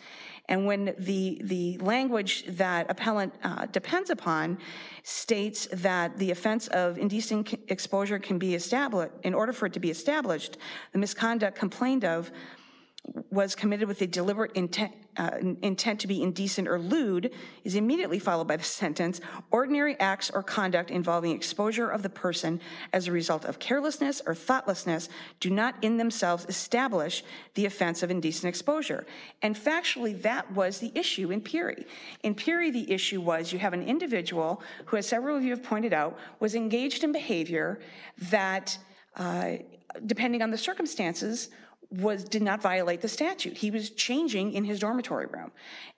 [0.49, 4.59] And when the, the language that appellant uh, depends upon
[5.03, 9.81] states that the offense of indecent exposure can be established, in order for it to
[9.81, 10.57] be established,
[10.93, 12.31] the misconduct complained of
[13.31, 17.33] was committed with a deliberate intent, uh, intent to be indecent or lewd
[17.65, 22.61] is immediately followed by the sentence, ordinary acts or conduct involving exposure of the person
[22.93, 25.09] as a result of carelessness or thoughtlessness
[25.41, 29.05] do not in themselves establish the offense of indecent exposure.
[29.43, 31.85] And factually, that was the issue in Peery.
[32.23, 35.63] In Peery, the issue was you have an individual who, as several of you have
[35.63, 37.81] pointed out, was engaged in behavior
[38.31, 38.79] that,
[39.17, 39.53] uh,
[40.07, 41.49] depending on the circumstances,
[41.91, 43.57] was did not violate the statute.
[43.59, 45.53] He was changing in his dormitory room.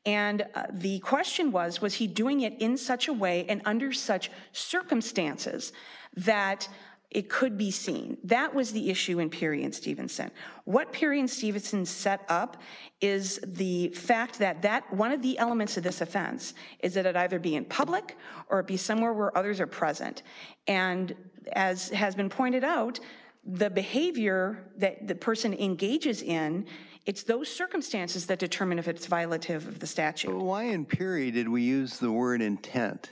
[0.07, 3.93] And uh, the question was was he doing it in such a way and under
[3.93, 5.73] such circumstances
[6.17, 6.69] that
[7.11, 8.19] it could be seen.
[8.23, 10.31] That was the issue in Peery and Stevenson.
[10.65, 12.57] What Peery and Stevenson set up
[13.01, 17.17] is the fact that that, one of the elements of this offense is that it
[17.17, 18.17] either be in public
[18.49, 20.23] or it be somewhere where others are present.
[20.69, 21.17] And
[21.53, 23.01] as has been pointed out,
[23.45, 26.67] the behavior that the person engages in,
[27.07, 30.37] it's those circumstances that determine if it's violative of the statute.
[30.37, 33.11] Why in Perry did we use the word intent?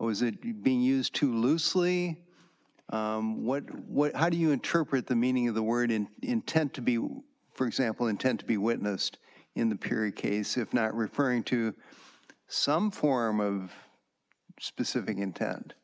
[0.00, 2.18] Was it being used too loosely?
[2.90, 6.82] Um, What, what, how do you interpret the meaning of the word in- intent to
[6.82, 6.98] be,
[7.54, 9.18] for example, intent to be witnessed
[9.54, 11.74] in the Perry case, if not referring to
[12.48, 13.72] some form of
[14.60, 15.74] specific intent?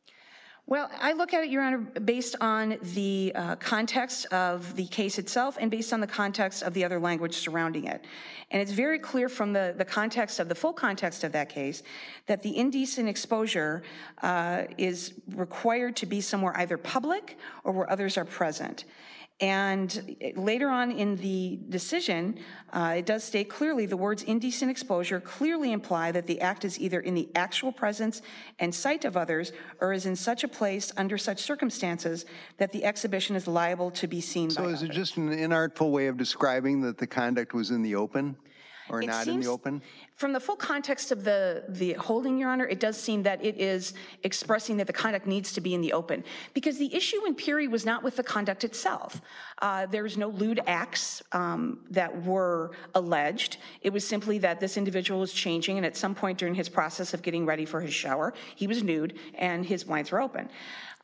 [0.69, 5.19] Well, I look at it, Your Honor, based on the uh, context of the case
[5.19, 8.05] itself and based on the context of the other language surrounding it.
[8.51, 11.83] And it's very clear from the, the context of, the full context of that case,
[12.27, 13.83] that the indecent exposure
[14.21, 18.85] uh, is required to be somewhere either public or where others are present.
[19.41, 22.41] And later on in the decision,
[22.73, 26.81] uh, it does state clearly, the words indecent exposure clearly imply that the act is
[26.81, 28.21] either in the actual presence
[28.59, 32.25] and sight of others or is in such a place under such circumstances
[32.57, 35.93] that the exhibition is liable to be seen by So is it just an inartful
[35.93, 38.37] way of describing that the conduct was in the open
[38.91, 39.83] or It not in the open?
[40.15, 43.61] From the full context of the, the holding, Your Honor, it does seem that it
[43.61, 46.25] is expressing that the conduct needs to be in the open.
[46.55, 49.21] Because the issue in Peery was not with the conduct itself.
[49.63, 53.59] Uh, There's no lewd acts um, that were alleged.
[53.83, 57.15] It was simply that this individual was changing, and at some point during his process
[57.15, 60.49] of getting ready for his shower, he was nude and his blinds were open.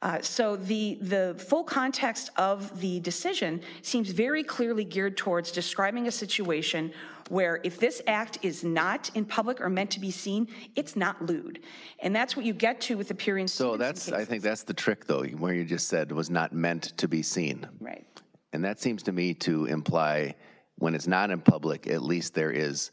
[0.02, 6.08] Uh, So the, the full context of the decision seems very clearly geared towards describing
[6.08, 6.92] a situation
[7.30, 11.24] where if this act is not in public or meant to be seen, it's not
[11.24, 11.60] lewd.
[12.00, 14.74] And that's what you get to with the Peery So that's, I think that's the
[14.74, 17.66] trick, though, where you just said was not meant to be seen.
[17.80, 18.06] Right.
[18.52, 20.34] And that seems to me to imply
[20.76, 22.90] when it's not in public, at least there is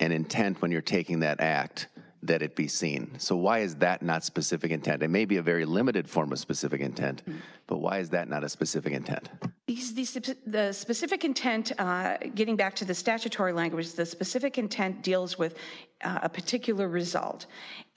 [0.00, 1.88] an intent when you're taking that act
[2.22, 3.18] that it be seen.
[3.18, 5.02] So why is that not specific intent?
[5.02, 7.22] It may be a very limited form of specific intent,
[7.66, 9.30] but why is that not a specific intent?
[9.66, 15.02] Because the, the specific intent, uh, getting back to the statutory language, the specific intent
[15.02, 15.56] deals with
[16.04, 17.46] uh, a particular result.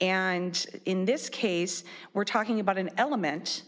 [0.00, 1.84] And in this case,
[2.14, 3.62] we're talking about an element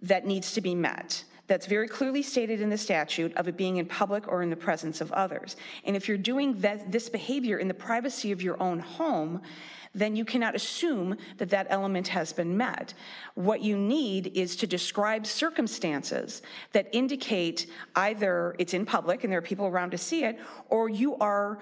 [0.00, 1.24] that needs to be met.
[1.46, 4.56] That's very clearly stated in the statute of it being in public or in the
[4.56, 5.56] presence of others.
[5.84, 9.42] And if you're doing that, this behavior in the privacy of your own home,
[9.94, 12.94] then you cannot assume that that element has been met.
[13.34, 19.38] What you need is to describe circumstances that indicate either it's in public and there
[19.38, 21.60] are people around to see it, or you are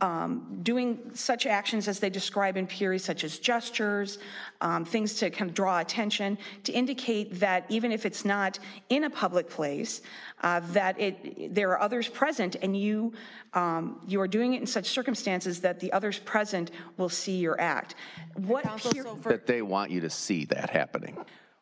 [0.00, 4.18] um, doing such actions as they describe in Peery, such as gestures,
[4.60, 9.04] um, things to kind of draw attention, to indicate that even if it's not in
[9.04, 10.02] a public place,
[10.42, 13.12] uh, that it, there are others present, and you,
[13.54, 17.60] um, you are doing it in such circumstances that the others present will see your
[17.60, 17.94] act.
[18.34, 21.16] What Peery- That they want you to see that happening.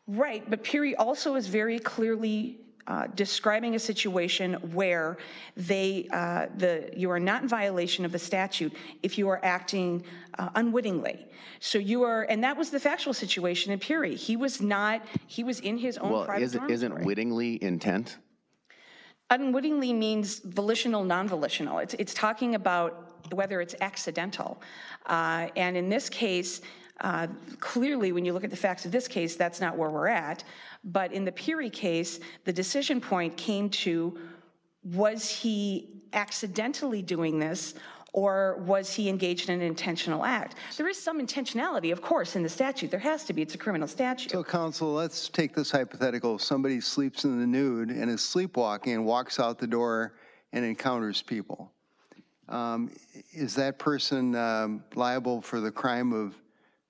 [0.07, 5.17] Right, but Peery also is very clearly uh, describing a situation where
[5.57, 10.03] they, uh, the, you are not in violation of the statute if you are acting
[10.37, 11.25] uh, unwittingly.
[11.59, 14.15] So you are, and that was the factual situation in Peery.
[14.15, 18.17] He was not, he was in his own Well, private isn't, isn't wittingly intent?
[19.31, 21.79] Unwittingly means volitional, non-volitional.
[21.79, 24.61] It's, it's talking about whether it's accidental.
[25.07, 26.61] Uh, And in this case,
[27.01, 27.27] uh,
[27.59, 30.43] clearly, when you look at the facts of this case, that's not where we're at.
[30.85, 34.17] But in the Peery case, the decision point came to,
[34.83, 37.73] was he accidentally doing this,
[38.13, 40.55] or was he engaged in an intentional act?
[40.77, 42.91] There is some intentionality, of course, in the statute.
[42.91, 43.41] There has to be.
[43.41, 44.31] It's a criminal statute.
[44.31, 46.39] So counsel, let's take this hypothetical.
[46.39, 50.13] Somebody sleeps in the nude and is sleepwalking and walks out the door
[50.53, 51.73] and encounters people.
[52.47, 52.91] Um,
[53.33, 56.35] Is that person um, liable for the crime of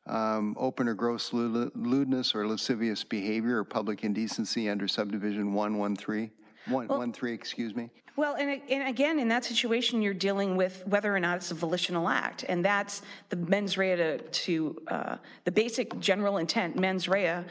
[0.08, 6.32] um, open or gross lewdness or lascivious behavior or public indecency under subdivision 113?
[6.68, 7.90] 113, excuse me?
[8.16, 11.56] Well, and, and again, in that situation, you're dealing with whether or not it's a
[11.56, 17.10] volitional act, and that's the mens rea to, to uh, the basic general intent, mens
[17.10, 17.44] rea,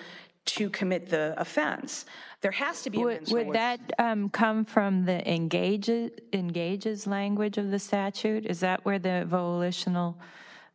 [0.46, 2.06] to commit the offense.
[2.40, 3.44] There has to be a Would, mens rea.
[3.44, 8.46] would that um, come from the engages, engages language of the statute?
[8.46, 10.18] Is that where the volitional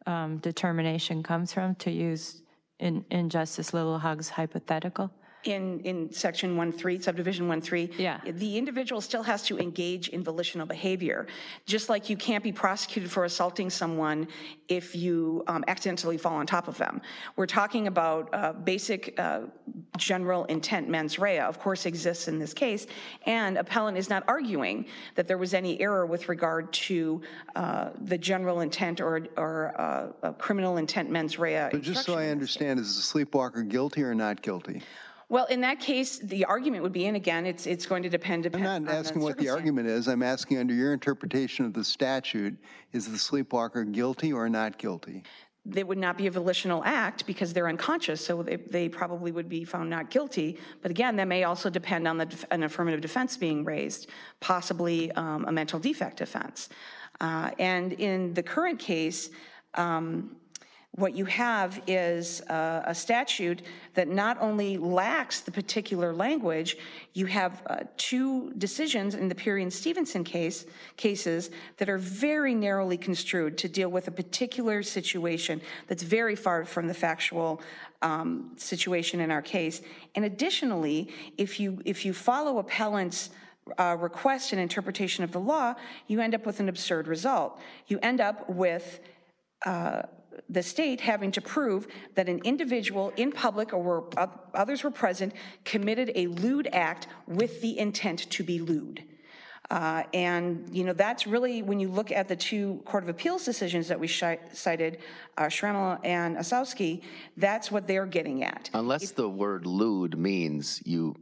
[0.09, 2.41] um, determination comes from, to use
[2.79, 5.11] in, in Justice Lillehaug's hypothetical?
[5.45, 7.93] In, in section 1.3, subdivision 1.3.
[7.97, 8.19] Yeah.
[8.25, 11.27] The individual still has to engage in volitional behavior.
[11.65, 14.27] Just like you can't be prosecuted for assaulting someone
[14.67, 17.01] if you um, accidentally fall on top of them.
[17.35, 19.41] We're talking about uh, basic uh,
[19.97, 22.87] general intent mens rea, of course exists in this case,
[23.25, 24.85] and appellant is not arguing
[25.15, 27.21] that there was any error with regard to
[27.55, 31.69] uh, the general intent or, or uh, criminal intent mens rea.
[31.71, 34.83] But just so I understand, is the sleepwalker guilty or not guilty?
[35.29, 38.47] Well, in that case, the argument would be, and again, it's, it's going to depend.
[38.47, 42.57] I'm not asking what the argument is, I'm asking under your interpretation of the statute,
[42.93, 45.23] is the sleepwalker guilty or not guilty?
[45.75, 49.47] It would not be a volitional act because they're unconscious, so they, they probably would
[49.47, 50.57] be found not guilty.
[50.81, 54.07] But again, that may also depend on the, an affirmative defense being raised,
[54.39, 56.69] possibly um, a mental defect offense.
[57.21, 59.29] Uh, And in the current case,
[59.75, 60.37] um,
[60.99, 63.61] what you have is uh, a statute
[63.93, 66.77] that not only lacks the particular language,
[67.13, 70.65] you have uh, two decisions in the Peery and Stevenson case,
[70.97, 76.65] cases that are very narrowly construed to deal with a particular situation that's very far
[76.65, 77.61] from the factual
[78.01, 79.81] um, situation in our case.
[80.15, 83.29] And additionally, if you, if you follow appellant's
[83.77, 85.75] uh, request and interpretation of the law,
[86.07, 87.59] you end up with an absurd result.
[87.87, 88.99] You end up with
[89.65, 90.03] uh,
[90.49, 94.91] the state having to prove that an individual in public or where oth- others were
[94.91, 95.33] present
[95.65, 99.03] committed a lewd act with the intent to be lewd.
[99.69, 103.45] Uh, And, you know, that's really, when you look at the two Court of Appeals
[103.45, 104.97] decisions that we shi- cited,
[105.37, 107.03] uh, Schrammel and Osowski,
[107.37, 108.71] that's what they're getting at.
[108.73, 111.15] Unless the word lewd means you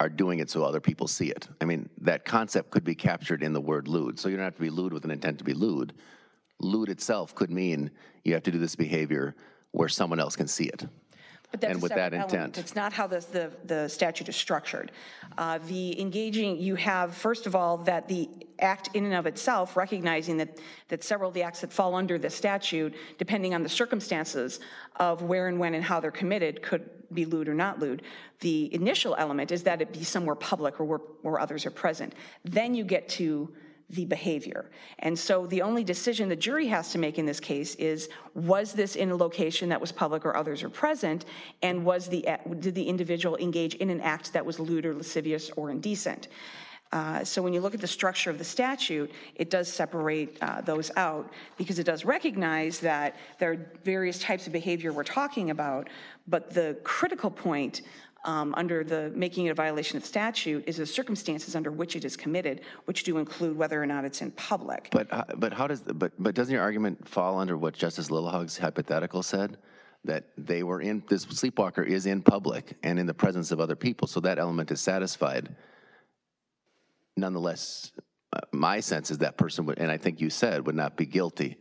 [0.00, 1.48] are doing it so other people see it.
[1.60, 4.18] I mean, that concept could be captured in the word lewd.
[4.18, 5.92] So you don't have to be lewd with an intent to be lewd.
[6.62, 7.90] Lewd itself could mean
[8.24, 9.34] you have to do this behavior
[9.72, 10.86] where someone else can see it.
[11.50, 12.32] But that's And with that element.
[12.32, 12.58] intent.
[12.58, 14.90] It's not how the, the, the statute is structured.
[15.36, 19.76] Uh, The engaging, you have, first of all, that the act in and of itself,
[19.76, 20.58] recognizing that,
[20.88, 24.60] that several of the acts that fall under the statute, depending on the circumstances
[24.96, 28.00] of where and when and how they're committed, could be lewd or not lewd.
[28.40, 32.14] The initial element is that it be somewhere public or where, where others are present.
[32.44, 33.52] Then you get to
[33.92, 34.70] the behavior.
[34.98, 38.72] And so the only decision the jury has to make in this case is, was
[38.72, 41.24] this in a location that was public or others are present?
[41.62, 42.26] And was the,
[42.58, 46.28] did the individual engage in an act that was lewd or lascivious or indecent?
[46.92, 50.60] Uh, So when you look at the structure of the statute, it does separate uh,
[50.60, 55.50] those out because it does recognize that there are various types of behavior we're talking
[55.50, 55.88] about,
[56.28, 57.82] but the critical point
[58.24, 62.04] um, under the making it a violation of statute is the circumstances under which it
[62.04, 64.88] is committed, which do include whether or not it's in public.
[64.92, 68.58] But, uh, but how does, but, but doesn't your argument fall under what Justice Lillehaug's
[68.58, 69.58] hypothetical said?
[70.04, 73.76] That they were in, this sleepwalker is in public and in the presence of other
[73.76, 75.54] people, so that element is satisfied.
[77.16, 77.92] Nonetheless,
[78.32, 81.06] uh, my sense is that person would, and I think you said, would not be
[81.06, 81.56] guilty.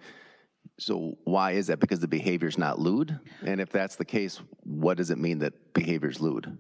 [0.82, 1.80] So why is that?
[1.80, 3.20] Because the behavior's not lewd?
[3.46, 6.58] And if that's the case, what does it mean that behavior's lewd?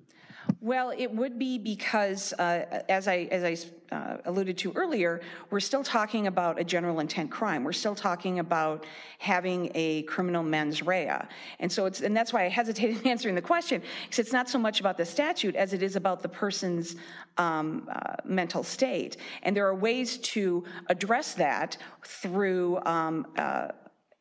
[0.60, 3.44] Well, it would be because, uh, as I, as
[3.92, 7.64] I uh, alluded to earlier, we're still talking about a general intent crime.
[7.64, 8.86] We're still talking about
[9.18, 11.18] having a criminal mens rea.
[11.60, 14.48] And so it's, and that's why I hesitated in answering the question, because it's not
[14.50, 16.96] so much about the statute as it is about the person's
[17.38, 19.18] um, uh, mental state.
[19.42, 23.70] And there are ways to address that through um, uh,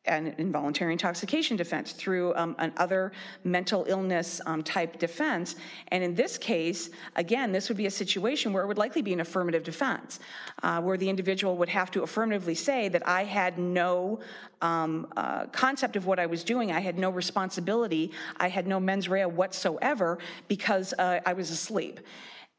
[0.05, 3.11] an involuntary intoxication defense, through um, an other
[3.43, 5.55] mental illness um, type defense.
[5.89, 9.13] And in this case, again, this would be a situation where it would likely be
[9.13, 10.19] an affirmative defense,
[10.63, 14.19] uh, where the individual would have to affirmatively say that I had no
[14.61, 18.79] um, uh, concept of what I was doing, I had no responsibility, I had no
[18.79, 21.99] mens rea whatsoever because uh, I was asleep.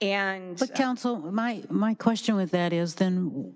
[0.01, 3.55] And But counsel, my, my question with that is then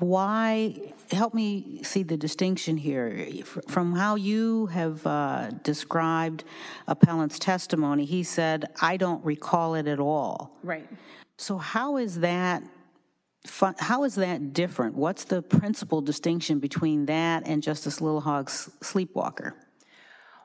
[0.00, 3.26] why, help me see the distinction here.
[3.68, 6.44] From how you have uh, described
[6.86, 10.56] appellant's testimony, he said, I don't recall it at all.
[10.62, 10.88] right.
[11.40, 12.64] So how is that,
[13.78, 14.96] how is that different?
[14.96, 19.54] What's the principal distinction between that and Justice Lillehaug's sleepwalker?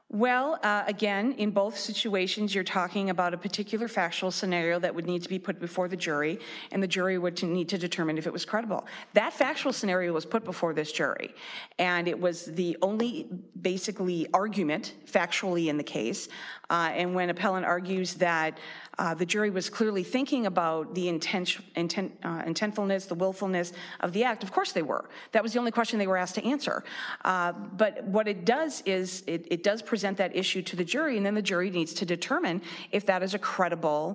[0.09, 5.07] Well, uh, again, in both situations, you're talking about a particular factual scenario that would
[5.07, 6.39] need to be put before the jury,
[6.71, 8.85] and the jury would to need to determine if it was credible.
[9.13, 11.33] That factual scenario was put before this jury,
[11.79, 13.27] and it was the only
[13.59, 16.29] basically argument factually in the case.
[16.73, 18.57] Uh, And when appellant argues that
[18.97, 24.11] uh, the jury was clearly thinking about the intent, intent, uh, intentfulness, the willfulness of
[24.15, 25.05] the act, of course they were.
[25.33, 26.83] That was the only question they were asked to answer.
[27.31, 27.51] Uh,
[27.83, 31.25] But what it does is, it, it does present that issue to the jury, and
[31.27, 32.61] then the jury needs to determine
[32.91, 34.05] if that is a credible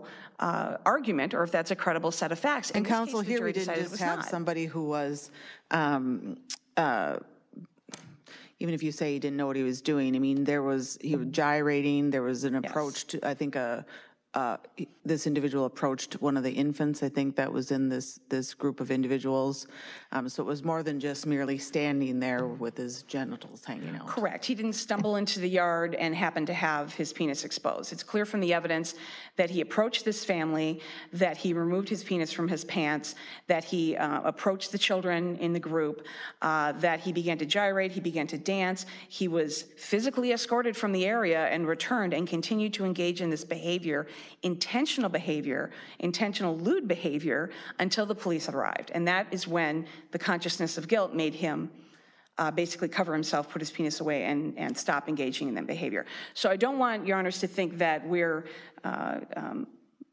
[0.40, 2.70] uh, argument, or if that's a credible set of facts.
[2.70, 4.28] In And this case, counsel, here we didn't just have not.
[4.28, 5.30] somebody who was,
[5.70, 6.38] um,
[6.76, 7.16] uh,
[8.60, 10.98] even if you say he didn't know what he was doing, I mean, there was,
[11.00, 11.32] he was mm-hmm.
[11.32, 13.84] gyrating, there was an approach to, I think, a,
[14.34, 14.58] uh,
[15.04, 18.78] this individual approached one of the infants, I think, that was in this, this group
[18.78, 19.66] of individuals.
[20.12, 24.06] Um, So it was more than just merely standing there with his genitals hanging out.
[24.06, 24.44] Correct.
[24.44, 27.92] He didn't stumble into the yard and happen to have his penis exposed.
[27.92, 28.94] It's clear from the evidence
[29.36, 30.80] that he approached this family,
[31.12, 33.14] that he removed his penis from his pants,
[33.46, 36.06] that he uh, approached the children in the group,
[36.42, 38.84] uh, that he began to gyrate, he began to dance.
[39.08, 43.44] He was physically escorted from the area and returned and continued to engage in this
[43.44, 44.06] behavior,
[44.42, 48.90] intentional behavior, intentional lewd behavior, until the police arrived.
[48.94, 51.70] And that is when the consciousness of guilt made him
[52.38, 56.06] uh, basically cover himself, put his penis away, and, and stop engaging in that behavior.
[56.34, 58.46] So I don't want your honors to think that we're,
[58.84, 59.66] uh, um,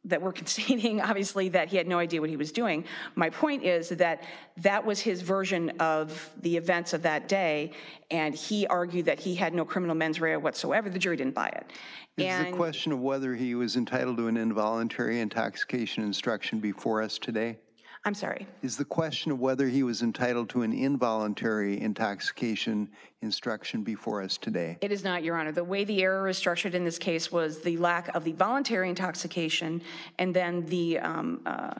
[0.05, 2.85] that we're conceding, obviously, that he had no idea what he was doing.
[3.15, 4.23] My point is that
[4.57, 7.71] that was his version of the events of that day,
[8.09, 10.89] and he argued that he had no criminal mens rea whatsoever.
[10.89, 11.71] The jury didn't buy it.
[12.17, 17.01] Is the And question of whether he was entitled to an involuntary intoxication instruction before
[17.01, 17.57] us today?
[18.05, 18.45] I'm sorry.
[18.61, 22.87] Is the question of whether he was entitled to an involuntary intoxication
[23.23, 24.77] instruction before us today?
[24.81, 25.51] It is not, Your Honor.
[25.51, 28.89] The way the error is structured in this case was the lack of the voluntary
[28.89, 29.81] intoxication
[30.19, 31.73] and then the, um, uh,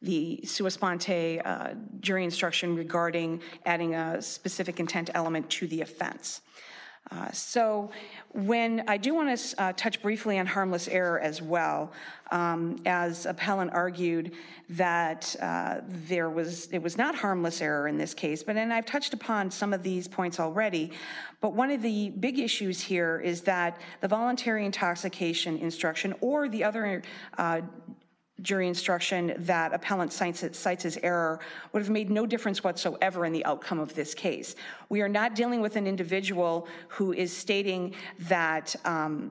[0.00, 6.42] the sua sponte uh, jury instruction regarding adding a specific intent element to the offense.
[7.10, 7.90] Uh, So
[8.30, 11.92] when, I do want to touch briefly on harmless error as well,
[12.30, 14.32] um, as appellant argued
[14.70, 18.86] that uh, there was, it was not harmless error in this case, but, and I've
[18.86, 20.92] touched upon some of these points already,
[21.42, 26.64] but one of the big issues here is that the voluntary intoxication instruction or the
[26.64, 27.02] other
[27.36, 27.60] uh,
[28.42, 30.42] jury instruction that appellant cites
[30.84, 31.40] as error
[31.72, 34.54] would have made no difference whatsoever in the outcome of this case.
[34.88, 39.30] We are not dealing with an individual who is stating that, um,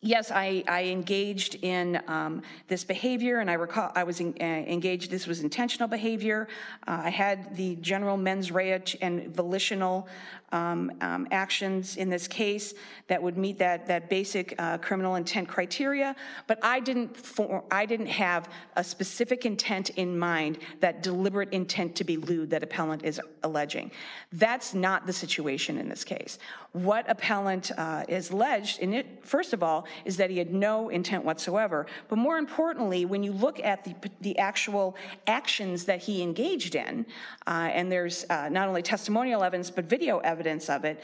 [0.00, 4.44] yes, I, I engaged in um, this behavior, and I recall I was en- uh,
[4.44, 6.48] engaged, this was intentional behavior.
[6.88, 10.08] Uh, I had the general mens rea and volitional
[10.52, 12.74] um, um, actions in this case
[13.08, 16.14] that would meet that, that basic uh, criminal intent criteria,
[16.46, 21.96] but I didn't, for, I didn't have a specific intent in mind, that deliberate intent
[21.96, 23.90] to be lewd that appellant is alleging.
[24.32, 26.38] That's not the situation in this case.
[26.72, 30.88] What appellant uh, is alleged, in it, first of all, is that he had no
[30.88, 31.86] intent whatsoever.
[32.08, 34.96] But more importantly, when you look at the, the actual
[35.26, 37.06] actions that he engaged in,
[37.46, 41.02] uh, and there's uh, not only testimonial evidence, but video evidence of it,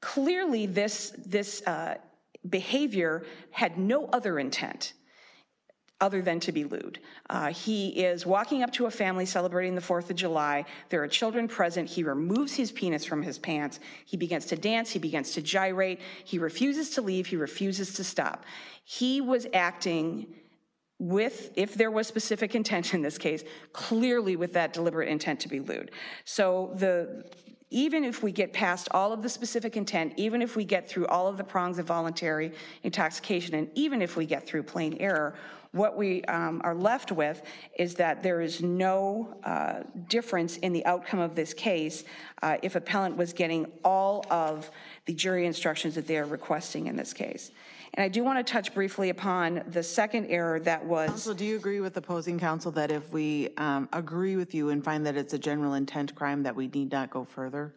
[0.00, 1.96] clearly this, this uh,
[2.48, 4.92] behavior had no other intent
[6.00, 7.00] other than to be lewd.
[7.28, 10.64] Uh, he is walking up to a family celebrating the 4th of July.
[10.90, 11.88] There are children present.
[11.88, 13.80] He removes his penis from his pants.
[14.04, 14.90] He begins to dance.
[14.90, 16.00] He begins to gyrate.
[16.24, 17.26] He refuses to leave.
[17.26, 18.44] He refuses to stop.
[18.84, 20.28] He was acting
[21.00, 25.48] with, if there was specific intent in this case, clearly with that deliberate intent to
[25.48, 25.90] be lewd.
[26.24, 27.24] So the,
[27.70, 31.06] even if we get past all of the specific intent, even if we get through
[31.06, 32.52] all of the prongs of voluntary
[32.82, 35.34] intoxication, and even if we get through plain error,
[35.72, 37.42] what we um, are left with
[37.78, 42.04] is that there is no uh, difference in the outcome of this case
[42.42, 44.70] uh, if appellant was getting all of
[45.04, 47.50] the jury instructions that they are requesting in this case.
[47.94, 51.22] And I do want to touch briefly upon the second error that was.
[51.22, 54.84] So do you agree with opposing counsel that if we um, agree with you and
[54.84, 57.74] find that it's a general intent crime, that we need not go further?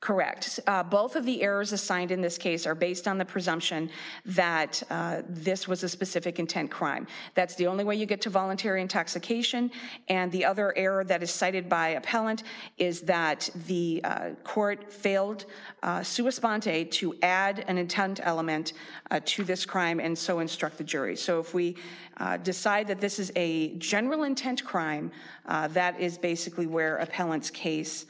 [0.00, 0.60] Correct.
[0.64, 3.90] Uh, Both of the errors assigned in this case are based on the presumption
[4.24, 7.08] that uh, this was a specific intent crime.
[7.34, 9.72] That's the only way you get to voluntary intoxication.
[10.08, 12.44] And the other error that is cited by appellant
[12.76, 15.46] is that the uh, court failed
[15.82, 18.74] uh, sua sponte to add an intent element
[19.10, 21.16] uh, to this crime and so instruct the jury.
[21.16, 21.76] So if we
[22.18, 25.10] uh, decide that this is a general intent crime,
[25.46, 28.06] that is basically where appellant's case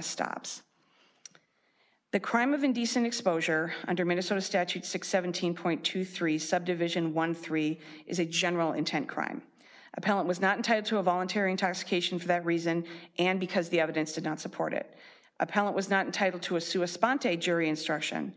[0.00, 0.62] stops.
[2.12, 9.08] The crime of indecent exposure under Minnesota Statute 617.23, subdivision 1-3, is a general intent
[9.08, 9.40] crime.
[9.94, 12.84] Appellant was not entitled to a voluntary intoxication for that reason
[13.18, 14.94] and because the evidence did not support it.
[15.40, 18.34] Appellant was not entitled to a sua sponte jury instruction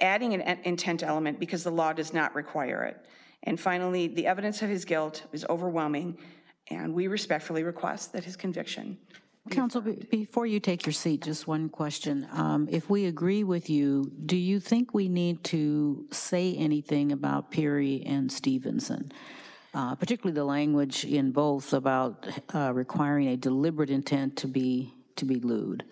[0.00, 3.04] adding an intent element because the law does not require it.
[3.42, 6.16] And finally, the evidence of his guilt is overwhelming,
[6.70, 8.96] and we respectfully request that his conviction
[9.48, 9.80] Counsel,
[10.10, 12.26] before you take your seat, just one question.
[12.32, 17.50] Um, If we agree with you, do you think we need to say anything about
[17.50, 19.12] Peery and Stevenson?
[19.74, 25.24] Uh, Particularly the language in both about uh, requiring a deliberate intent to be, to
[25.24, 25.84] be lewd?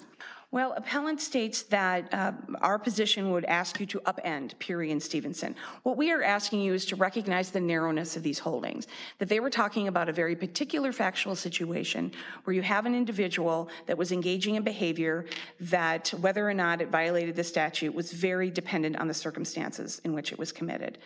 [0.57, 2.33] Well, appellant states that uh,
[2.63, 5.55] our position would ask you to upend Peery and Stevenson.
[5.83, 8.87] What we are asking you is to recognize the narrowness of these holdings,
[9.19, 12.11] that they were talking about a very particular factual situation
[12.45, 15.27] where you have an individual that was engaging in behavior
[15.61, 20.15] that, whether or not it violated the statute, was very dependent on the circumstances in
[20.15, 20.97] which it was committed.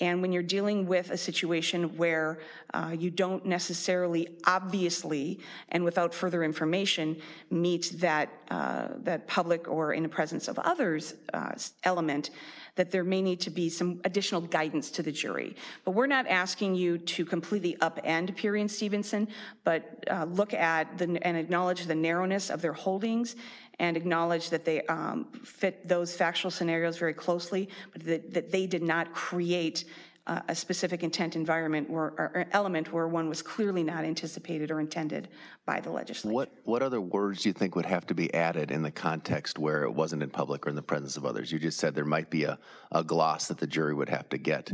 [0.00, 2.40] And when you're dealing with a situation where
[2.72, 5.38] uh, you don't necessarily, obviously,
[5.68, 7.16] and without further information,
[7.48, 11.52] meet that, uh, that public or in the presence of others uh,
[11.84, 12.30] element,
[12.74, 15.54] that there may need to be some additional guidance to the jury.
[15.84, 19.28] But we're not asking you to completely upend Peery and Stevenson,
[19.62, 23.36] but uh, look at the, and acknowledge the narrowness of their holdings
[23.78, 28.66] and acknowledge that they um, fit those factual scenarios very closely, but that, that they
[28.66, 29.84] did not create
[30.26, 34.80] uh, a specific intent environment or, or element where one was clearly not anticipated or
[34.80, 35.28] intended
[35.66, 36.34] by the legislature.
[36.34, 39.58] What, what other words do you think would have to be added in the context
[39.58, 41.52] where it wasn't in public or in the presence of others?
[41.52, 42.58] You just said there might be a,
[42.90, 44.72] a gloss that the jury would have to get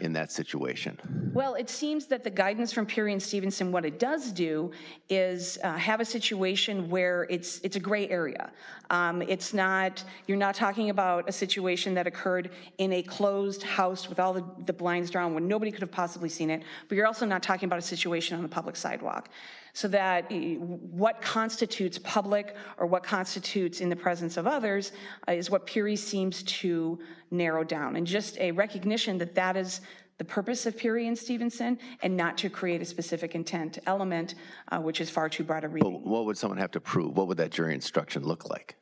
[0.00, 0.98] in that situation.
[1.34, 4.70] Well, it seems that the guidance from Peery and Stevenson, what it does do
[5.08, 8.50] is uh, have a situation where it's, it's a gray area.
[8.90, 14.08] Um, It's not, you're not talking about a situation that occurred in a closed house
[14.08, 17.06] with all the, the blinds drawn when nobody could have possibly seen it, but you're
[17.06, 19.28] also not talking about a situation on the public sidewalk.
[19.72, 24.92] So that eh, what constitutes public or what constitutes in the presence of others
[25.28, 26.98] uh, is what Peery seems to
[27.30, 27.96] narrow down.
[27.96, 29.80] And just a recognition that that is
[30.18, 34.34] the purpose of Peery and Stevenson and not to create a specific intent element,
[34.72, 36.02] uh, which is far too broad a reading.
[36.02, 37.16] What would someone have to prove?
[37.16, 38.76] What would that jury instruction look like?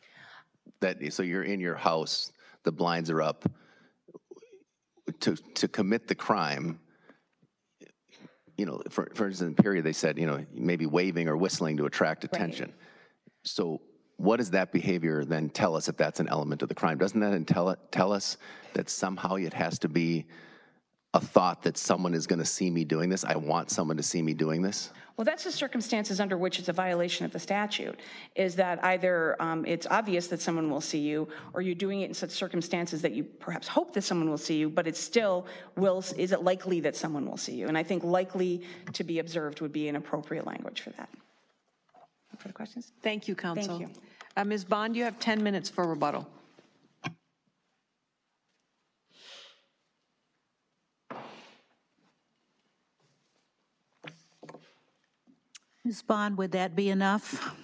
[0.81, 2.33] That, so you're in your house,
[2.65, 3.45] the blinds are up.
[5.21, 6.81] To, to commit the crime,
[8.57, 11.37] you know, for, for instance, in the period they said, you know, maybe waving or
[11.37, 12.73] whistling to attract attention.
[13.45, 13.81] So
[14.17, 16.99] what does that behavior then tell us if that's an element of the crime?
[16.99, 18.39] Doesn't that tell, tell us
[18.73, 20.27] that somehow it has to be
[21.13, 23.25] a thought that someone is going to see me doing this?
[23.25, 24.91] I want someone to see me doing this?
[25.17, 27.99] Well, that's the circumstances under which it's a violation of the statute,
[28.35, 32.09] is that either um, it's obvious that someone will see you, or you're doing it
[32.09, 35.47] in such circumstances that you perhaps hope that someone will see you, but it's still,
[35.75, 37.67] will, is it likely that someone will see you?
[37.67, 38.63] And I think likely
[38.93, 41.09] to be observed would be an appropriate language for that.
[42.39, 42.93] Further questions?
[43.03, 43.79] Thank you, counsel.
[43.79, 44.03] Thank you.
[44.37, 44.67] Uh, Ms.
[44.67, 46.29] Bond, you have 10 minutes for rebuttal.
[55.87, 56.03] Ms.
[56.03, 57.55] Bond, would that be enough?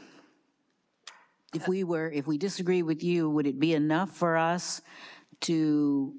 [1.52, 4.80] If we were, if we disagree with you, would it be enough for us
[5.40, 6.14] to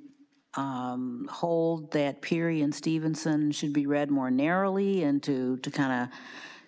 [0.55, 6.03] um, hold that Peery and Stevenson should be read more narrowly and to, to kind
[6.03, 6.19] of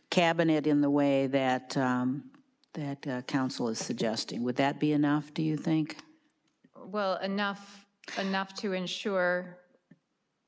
[0.10, 2.32] cabinet in the way that, um,
[2.72, 4.42] that uh, counsel is suggesting?
[4.44, 5.98] Would that be enough, do you think?
[6.78, 7.86] Well, enough,
[8.18, 9.58] enough to ensure,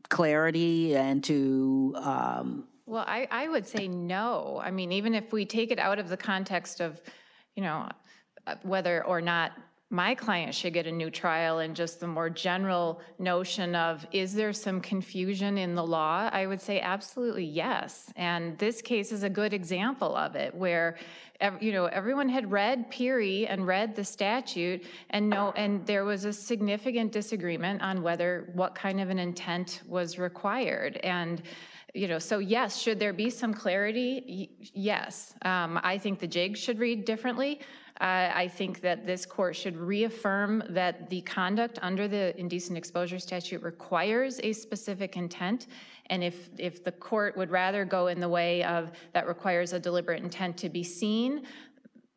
[0.08, 4.62] Clarity and to, um, well, I, I would say no.
[4.64, 7.02] I mean, even if we take it out of the context of,
[7.56, 7.90] you know,
[8.48, 9.52] uh, whether or not
[9.90, 14.34] my client should get a new trial and just the more general notion of, is
[14.34, 16.30] there some confusion in the law?
[16.32, 18.12] I would say absolutely yes.
[18.16, 20.98] And this case is a good example of it, where,
[21.62, 26.26] you know, everyone had read Peery and read the statute and no, and there was
[26.26, 30.98] a significant disagreement on whether, what kind of an intent was required.
[30.98, 31.42] And,
[31.94, 34.24] you know, so yes, should there be some clarity?
[34.28, 35.34] Y- Yes.
[35.44, 37.60] Um, I think the JIG should read differently.
[38.00, 43.18] Uh, I think that this court should reaffirm that the conduct under the indecent exposure
[43.18, 45.66] statute requires a specific intent.
[46.12, 49.80] And if, if the court would rather go in the way of that requires a
[49.80, 51.48] deliberate intent to be seen,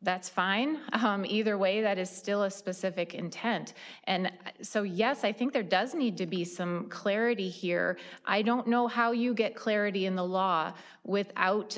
[0.03, 0.79] that's fine.
[0.93, 3.73] Um, either way, that is still a specific intent.
[4.05, 4.31] And
[4.61, 7.97] so, yes, I think there does need to be some clarity here.
[8.25, 10.73] I don't know how you get clarity in the law
[11.03, 11.77] without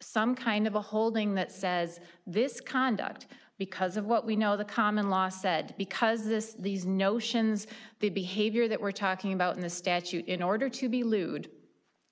[0.00, 4.64] some kind of a holding that says this conduct, because of what we know the
[4.64, 7.68] common law said, because this, these notions,
[8.00, 11.48] the behavior that we're talking about in the statute, in order to be lewd,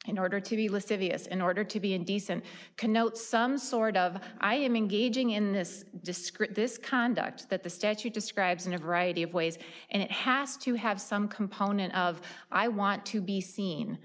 [0.06, 2.44] in order to be lascivious, in order to be indecent,
[2.76, 8.66] connotes some sort of, I am engaging in this, this conduct that the statute describes
[8.66, 9.58] in a variety of ways,
[9.90, 13.98] and it has to have some component of, I want to be seen,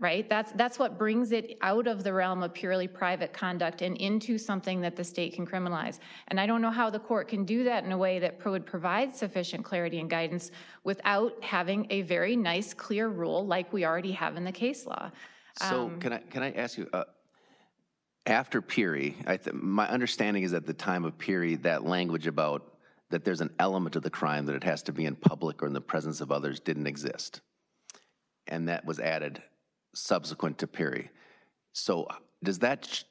[0.00, 0.28] right?
[0.28, 4.38] That's, that's what brings it out of the realm of purely private conduct and into
[4.38, 5.98] something that the state can criminalize.
[6.28, 8.64] And I don't know how the court can do that in a way that would
[8.64, 10.52] provide sufficient clarity and guidance
[10.84, 15.10] without having a very nice, clear rule like we already have in the case law.
[15.68, 17.04] So can I, can I ask you, uh,
[18.24, 22.74] after Peery, I, th- my understanding is at the time of Peery, that language about
[23.10, 25.66] that there's an element of the crime that it has to be in public or
[25.66, 27.40] in the presence of others didn't exist.
[28.46, 29.42] And that was added
[29.98, 31.10] subsequent to Peery.
[31.72, 33.04] So uh, does that,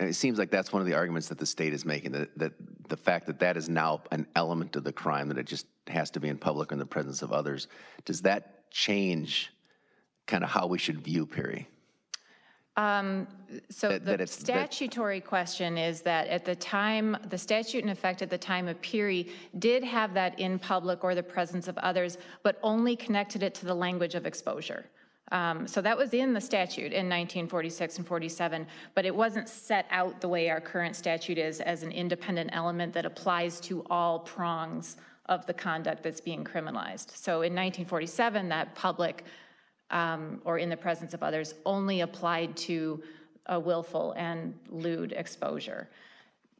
[0.00, 2.52] it seems like that's one of the arguments that the state is making, that, that
[2.88, 6.10] the fact that that is now an element of the crime, that it just has
[6.10, 7.68] to be in public or in the presence of others,
[8.04, 9.52] does that change
[10.26, 11.68] kind of how we should view Peery?
[12.76, 13.28] Um,
[13.68, 17.84] so That- the that it's- that- statutory question is that at the time, the statute
[17.84, 21.68] in effect at the time of Peery did have that in public or the presence
[21.68, 24.86] of others, but only connected it to the language of exposure.
[25.32, 29.86] Um, So that was in the statute in 1946 and 47, but it wasn't set
[29.90, 34.20] out the way our current statute is as an independent element that applies to all
[34.20, 37.16] prongs of the conduct that's being criminalized.
[37.16, 39.24] So in 1947, that public
[39.90, 43.02] um, or in the presence of others only applied to
[43.46, 45.88] a willful and lewd exposure.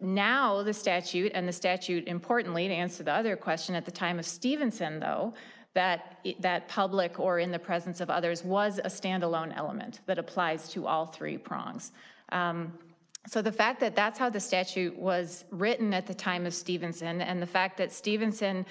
[0.01, 4.19] Now, the statute, and the statute importantly, to answer the other question, at the time
[4.19, 5.33] of Stevenson, though,
[5.75, 10.69] that, that public or in the presence of others was a standalone element that applies
[10.71, 11.93] to all three prongs.
[12.31, 12.73] Um,
[13.27, 17.21] so the fact that that's how the statute was written at the time of Stevenson,
[17.21, 18.67] and the fact that Stevenson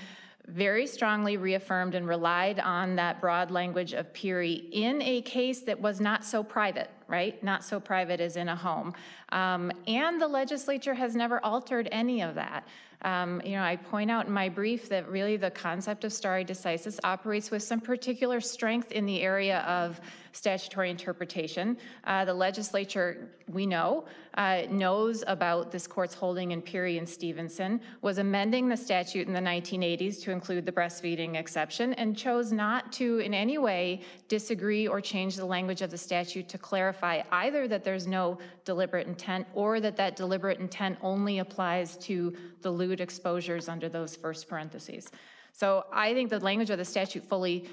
[0.48, 5.80] very strongly reaffirmed and relied on that broad language of Peery in a case that
[5.80, 7.42] was not so private, right?
[7.44, 8.94] Not so private as in a home.
[9.30, 12.68] Um, and the legislature has never altered any of that.
[13.04, 16.44] Um, you know, I point out in my brief that really the concept of stare
[16.44, 20.00] decisis operates with some particular strength in the area of
[20.32, 21.78] statutory interpretation.
[22.06, 24.06] Uh, the legislature, we know,
[24.36, 29.34] uh, knows about this court's holding in Peery and Stevenson, was amending the statute in
[29.34, 34.88] the 1980s to include the breastfeeding exception, and chose not to in any way disagree
[34.88, 39.46] or change the language of the statute to clarify either that there's no deliberate intent
[39.54, 45.12] or that that deliberate intent only applies to the lewd exposures under those first parentheses.
[45.54, 47.70] So I think the language of the statute fully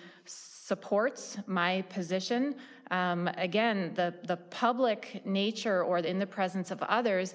[0.69, 2.43] supports my position.
[2.91, 7.35] Um, Again, the, the public nature or in the presence of others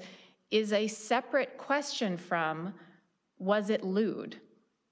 [0.51, 2.73] is a separate question from,
[3.39, 4.31] was it lewd?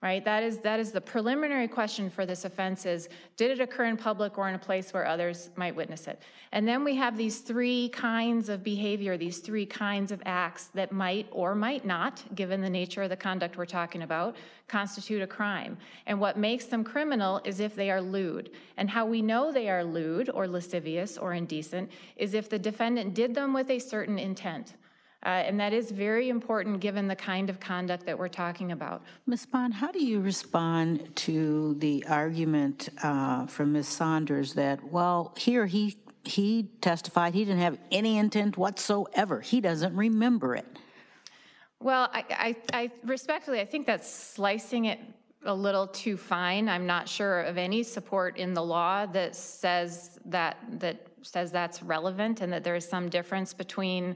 [0.02, 0.26] Right?
[0.26, 3.98] That is, that is the preliminary question for this offense is, did it occur in
[3.98, 6.20] public or in a place where others might witness it?
[6.52, 10.92] And then we have these three kinds of behavior, these three kinds of acts that
[10.92, 14.36] might or might not, given the nature of the conduct we're talking about,
[14.68, 15.78] constitute a crime.
[16.08, 18.50] And what makes them criminal is if they are lewd.
[18.78, 23.14] And how we know they are lewd or lascivious or indecent is if the defendant
[23.14, 24.74] did them with a certain intent.
[25.24, 29.04] Uh, and that is very important given the kind of conduct that we're talking about.
[29.28, 29.46] Ms.
[29.46, 33.88] Bond, how do you respond to the argument uh, from Ms.
[33.88, 39.42] Saunders that, well, here he, he testified he didn't have any intent whatsoever.
[39.42, 40.66] He doesn't remember it.
[41.80, 45.00] Well, I, I, I respectfully, I think that's slicing it
[45.46, 46.68] a little too fine.
[46.70, 51.82] I'm not sure of any support in the law that says that, that says that's
[51.84, 54.16] relevant and that there is some difference between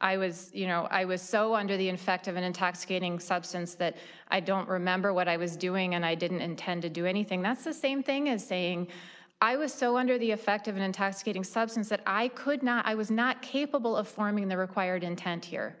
[0.00, 3.96] I was, you know, I was so under the effect of an intoxicating substance that
[4.28, 7.40] I don't remember what I was doing and I didn't intend to do anything.
[7.40, 8.88] That's the same thing as saying,
[9.40, 12.94] I was so under the effect of an intoxicating substance that I could not, I
[12.94, 15.76] was not capable of forming the required intent here.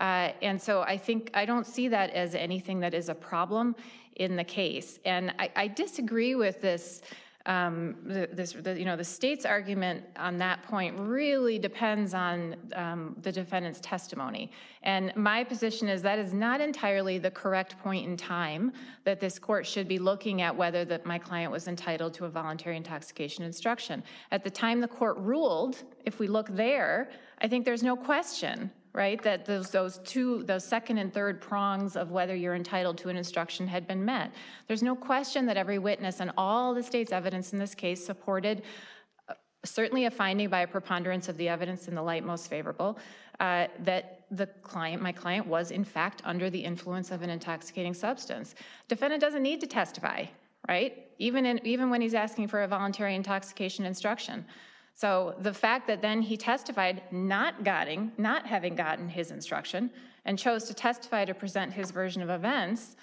[0.00, 3.76] Uh, and so I think, I don't see that as anything that is a problem
[4.16, 4.98] in the case.
[5.04, 7.02] And I, I disagree with this,
[7.48, 12.54] um, the, this, the, you know, the state's argument on that point really depends on
[12.74, 14.52] um, the defendant's testimony.
[14.82, 18.70] And my position is that is not entirely the correct point in time
[19.04, 22.28] that this court should be looking at whether that my client was entitled to a
[22.28, 24.04] voluntary intoxication instruction.
[24.30, 27.08] At the time the court ruled, if we look there,
[27.40, 29.22] I think there's no question right?
[29.22, 33.16] That those, those two, those second and third prongs of whether you're entitled to an
[33.16, 34.32] instruction had been met.
[34.66, 38.62] There's no question that every witness and all the state's evidence in this case supported
[39.28, 39.34] uh,
[39.64, 42.98] certainly a finding by a preponderance of the evidence in the light most favorable,
[43.38, 47.94] uh, that the client, my client, was in fact under the influence of an intoxicating
[47.94, 48.56] substance.
[48.88, 50.24] Defendant doesn't need to testify,
[50.68, 51.06] right?
[51.18, 54.44] Even, in, even when he's asking for a voluntary intoxication instruction.
[54.98, 59.92] So the fact that then he testified not getting, not having gotten his instruction,
[60.24, 62.96] and chose to testify to present his version of events,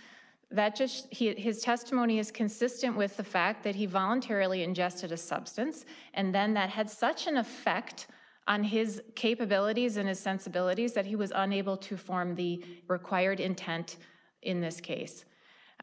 [0.52, 5.18] that just, he, his testimony is consistent with the fact that he voluntarily ingested a
[5.18, 8.08] substance, and then that had such an effect
[8.46, 13.96] on his capabilities and his sensibilities that he was unable to form the required intent
[14.42, 15.24] in this case.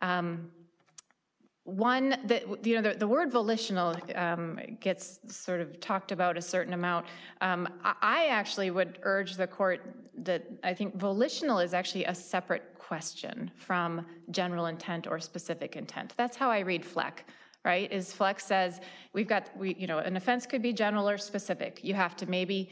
[0.02, 0.50] Um,
[1.64, 6.42] one that, you know, the, the word volitional um, gets sort of talked about a
[6.42, 7.06] certain amount.
[7.40, 12.74] Um, I, actually would urge the court that I think volitional is actually a separate
[12.78, 16.14] question from general intent or specific intent.
[16.16, 17.26] That's how I read Fleck,
[17.64, 17.90] right?
[17.92, 18.80] Is Fleck says
[19.12, 21.80] we've got, we, you know, an offense could be general or specific.
[21.84, 22.70] You have to maybe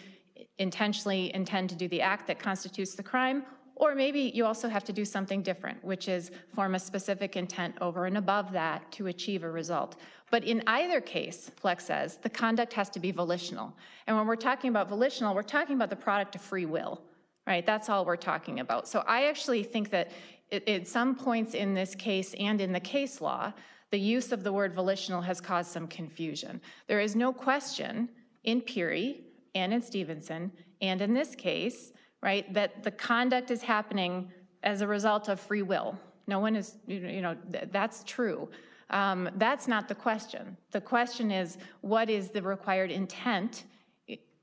[0.59, 3.45] intentionally intend to do the act that constitutes the crime,
[3.81, 7.74] or maybe you also have to do something different, which is form a specific intent
[7.81, 9.97] over and above that to achieve a result.
[10.31, 13.74] But in either case, Flex says, the conduct has to be volitional.
[14.07, 17.01] And when we're talking about volitional, we're talking about the product of free will,
[17.47, 17.64] right?
[17.64, 18.87] That's all we're talking about.
[18.87, 20.11] So I actually think that
[20.53, 23.51] at, some points in this case and in the case law,
[23.93, 26.61] the use of the word volitional has caused some confusion.
[26.87, 28.11] There is no question
[28.45, 29.22] in Peery
[29.55, 30.53] and in Stevenson
[30.83, 31.93] and in this case
[32.23, 32.53] right?
[32.53, 34.31] That the conduct is happening
[34.62, 35.99] as a result of free will.
[36.27, 37.37] No one is, you know,
[37.73, 38.49] that's true.
[38.91, 40.57] Um, that's not the question.
[40.73, 43.64] The question is, what is the required intent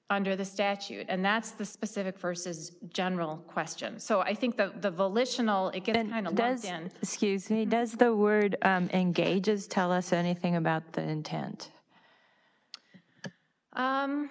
[0.10, 1.06] under the statute?
[1.10, 4.00] And that's the specific versus general question.
[4.00, 6.92] So I think the, the volitional, it gets kind of lumped Does, in.
[7.02, 11.72] excuse me, does the word um, engages tell us anything about the intent?
[13.74, 14.30] Um,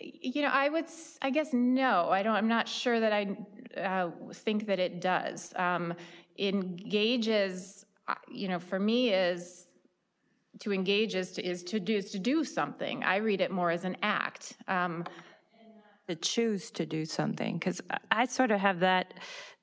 [0.00, 0.86] you know, I would,
[1.22, 3.36] I guess, no, I don't, I'm not sure that I
[3.80, 5.52] uh, think that it does.
[5.56, 5.94] Um,
[6.38, 9.66] Engages, uh, you know, for me is,
[10.60, 13.04] to engage is to, is to do, is to do something.
[13.04, 14.54] I read it more as an act.
[14.66, 15.04] Um,
[16.08, 19.12] To choose to do something, because I sort of have that,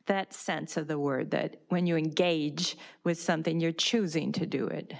[0.06, 4.68] that sense of the word, that when you engage with something, you're choosing to do
[4.68, 4.94] it.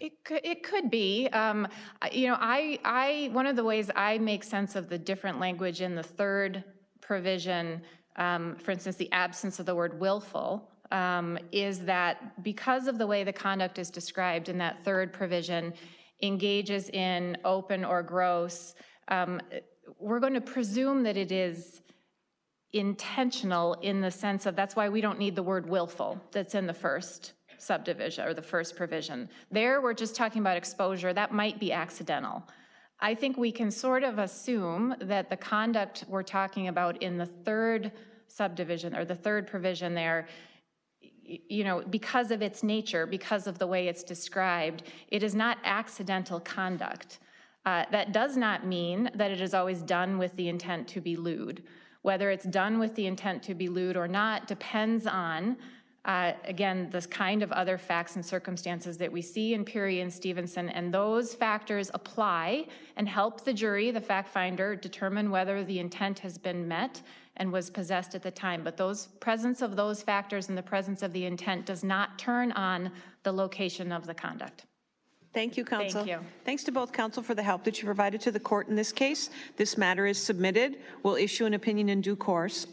[0.00, 1.28] It could, it could be.
[1.28, 1.66] Um,
[2.12, 5.80] You know, I, I, one of the ways I make sense of the different language
[5.80, 6.64] in the third
[7.00, 7.82] provision,
[8.16, 13.06] um, for instance, the absence of the word willful, um, is that because of the
[13.06, 15.72] way the conduct is described in that third provision,
[16.22, 18.74] engages in open or gross,
[19.08, 19.40] um,
[19.98, 21.80] we're going to presume that it is
[22.72, 26.66] intentional in the sense of, that's why we don't need the word willful that's in
[26.66, 29.28] the first subdivision or the first provision.
[29.50, 31.12] There, we're just talking about exposure.
[31.12, 32.42] That might be accidental.
[33.00, 37.26] I think we can sort of assume that the conduct we're talking about in the
[37.26, 37.92] third
[38.28, 40.28] subdivision or the third provision there,
[41.22, 45.58] you know, because of its nature, because of the way it's described, it is not
[45.64, 47.18] accidental conduct.
[47.64, 51.16] Uh, That does not mean that it is always done with the intent to be
[51.16, 51.62] lewd.
[52.02, 55.56] Whether it's done with the intent to be lewd or not depends on,
[56.06, 60.10] uh, again, this kind of other facts and circumstances that we see in Peery and
[60.12, 65.78] Stevenson, and those factors apply and help the jury, the fact finder, determine whether the
[65.78, 67.02] intent has been met
[67.36, 68.64] and was possessed at the time.
[68.64, 72.52] But those, presence of those factors and the presence of the intent does not turn
[72.52, 72.90] on
[73.22, 74.64] the location of the conduct.
[75.34, 76.04] Thank you, counsel.
[76.04, 76.26] Thank you.
[76.44, 78.90] Thanks to both counsel for the help that you provided to the court in this
[78.90, 79.30] case.
[79.56, 80.78] This matter is submitted.
[81.02, 82.66] We'll issue an opinion in due course.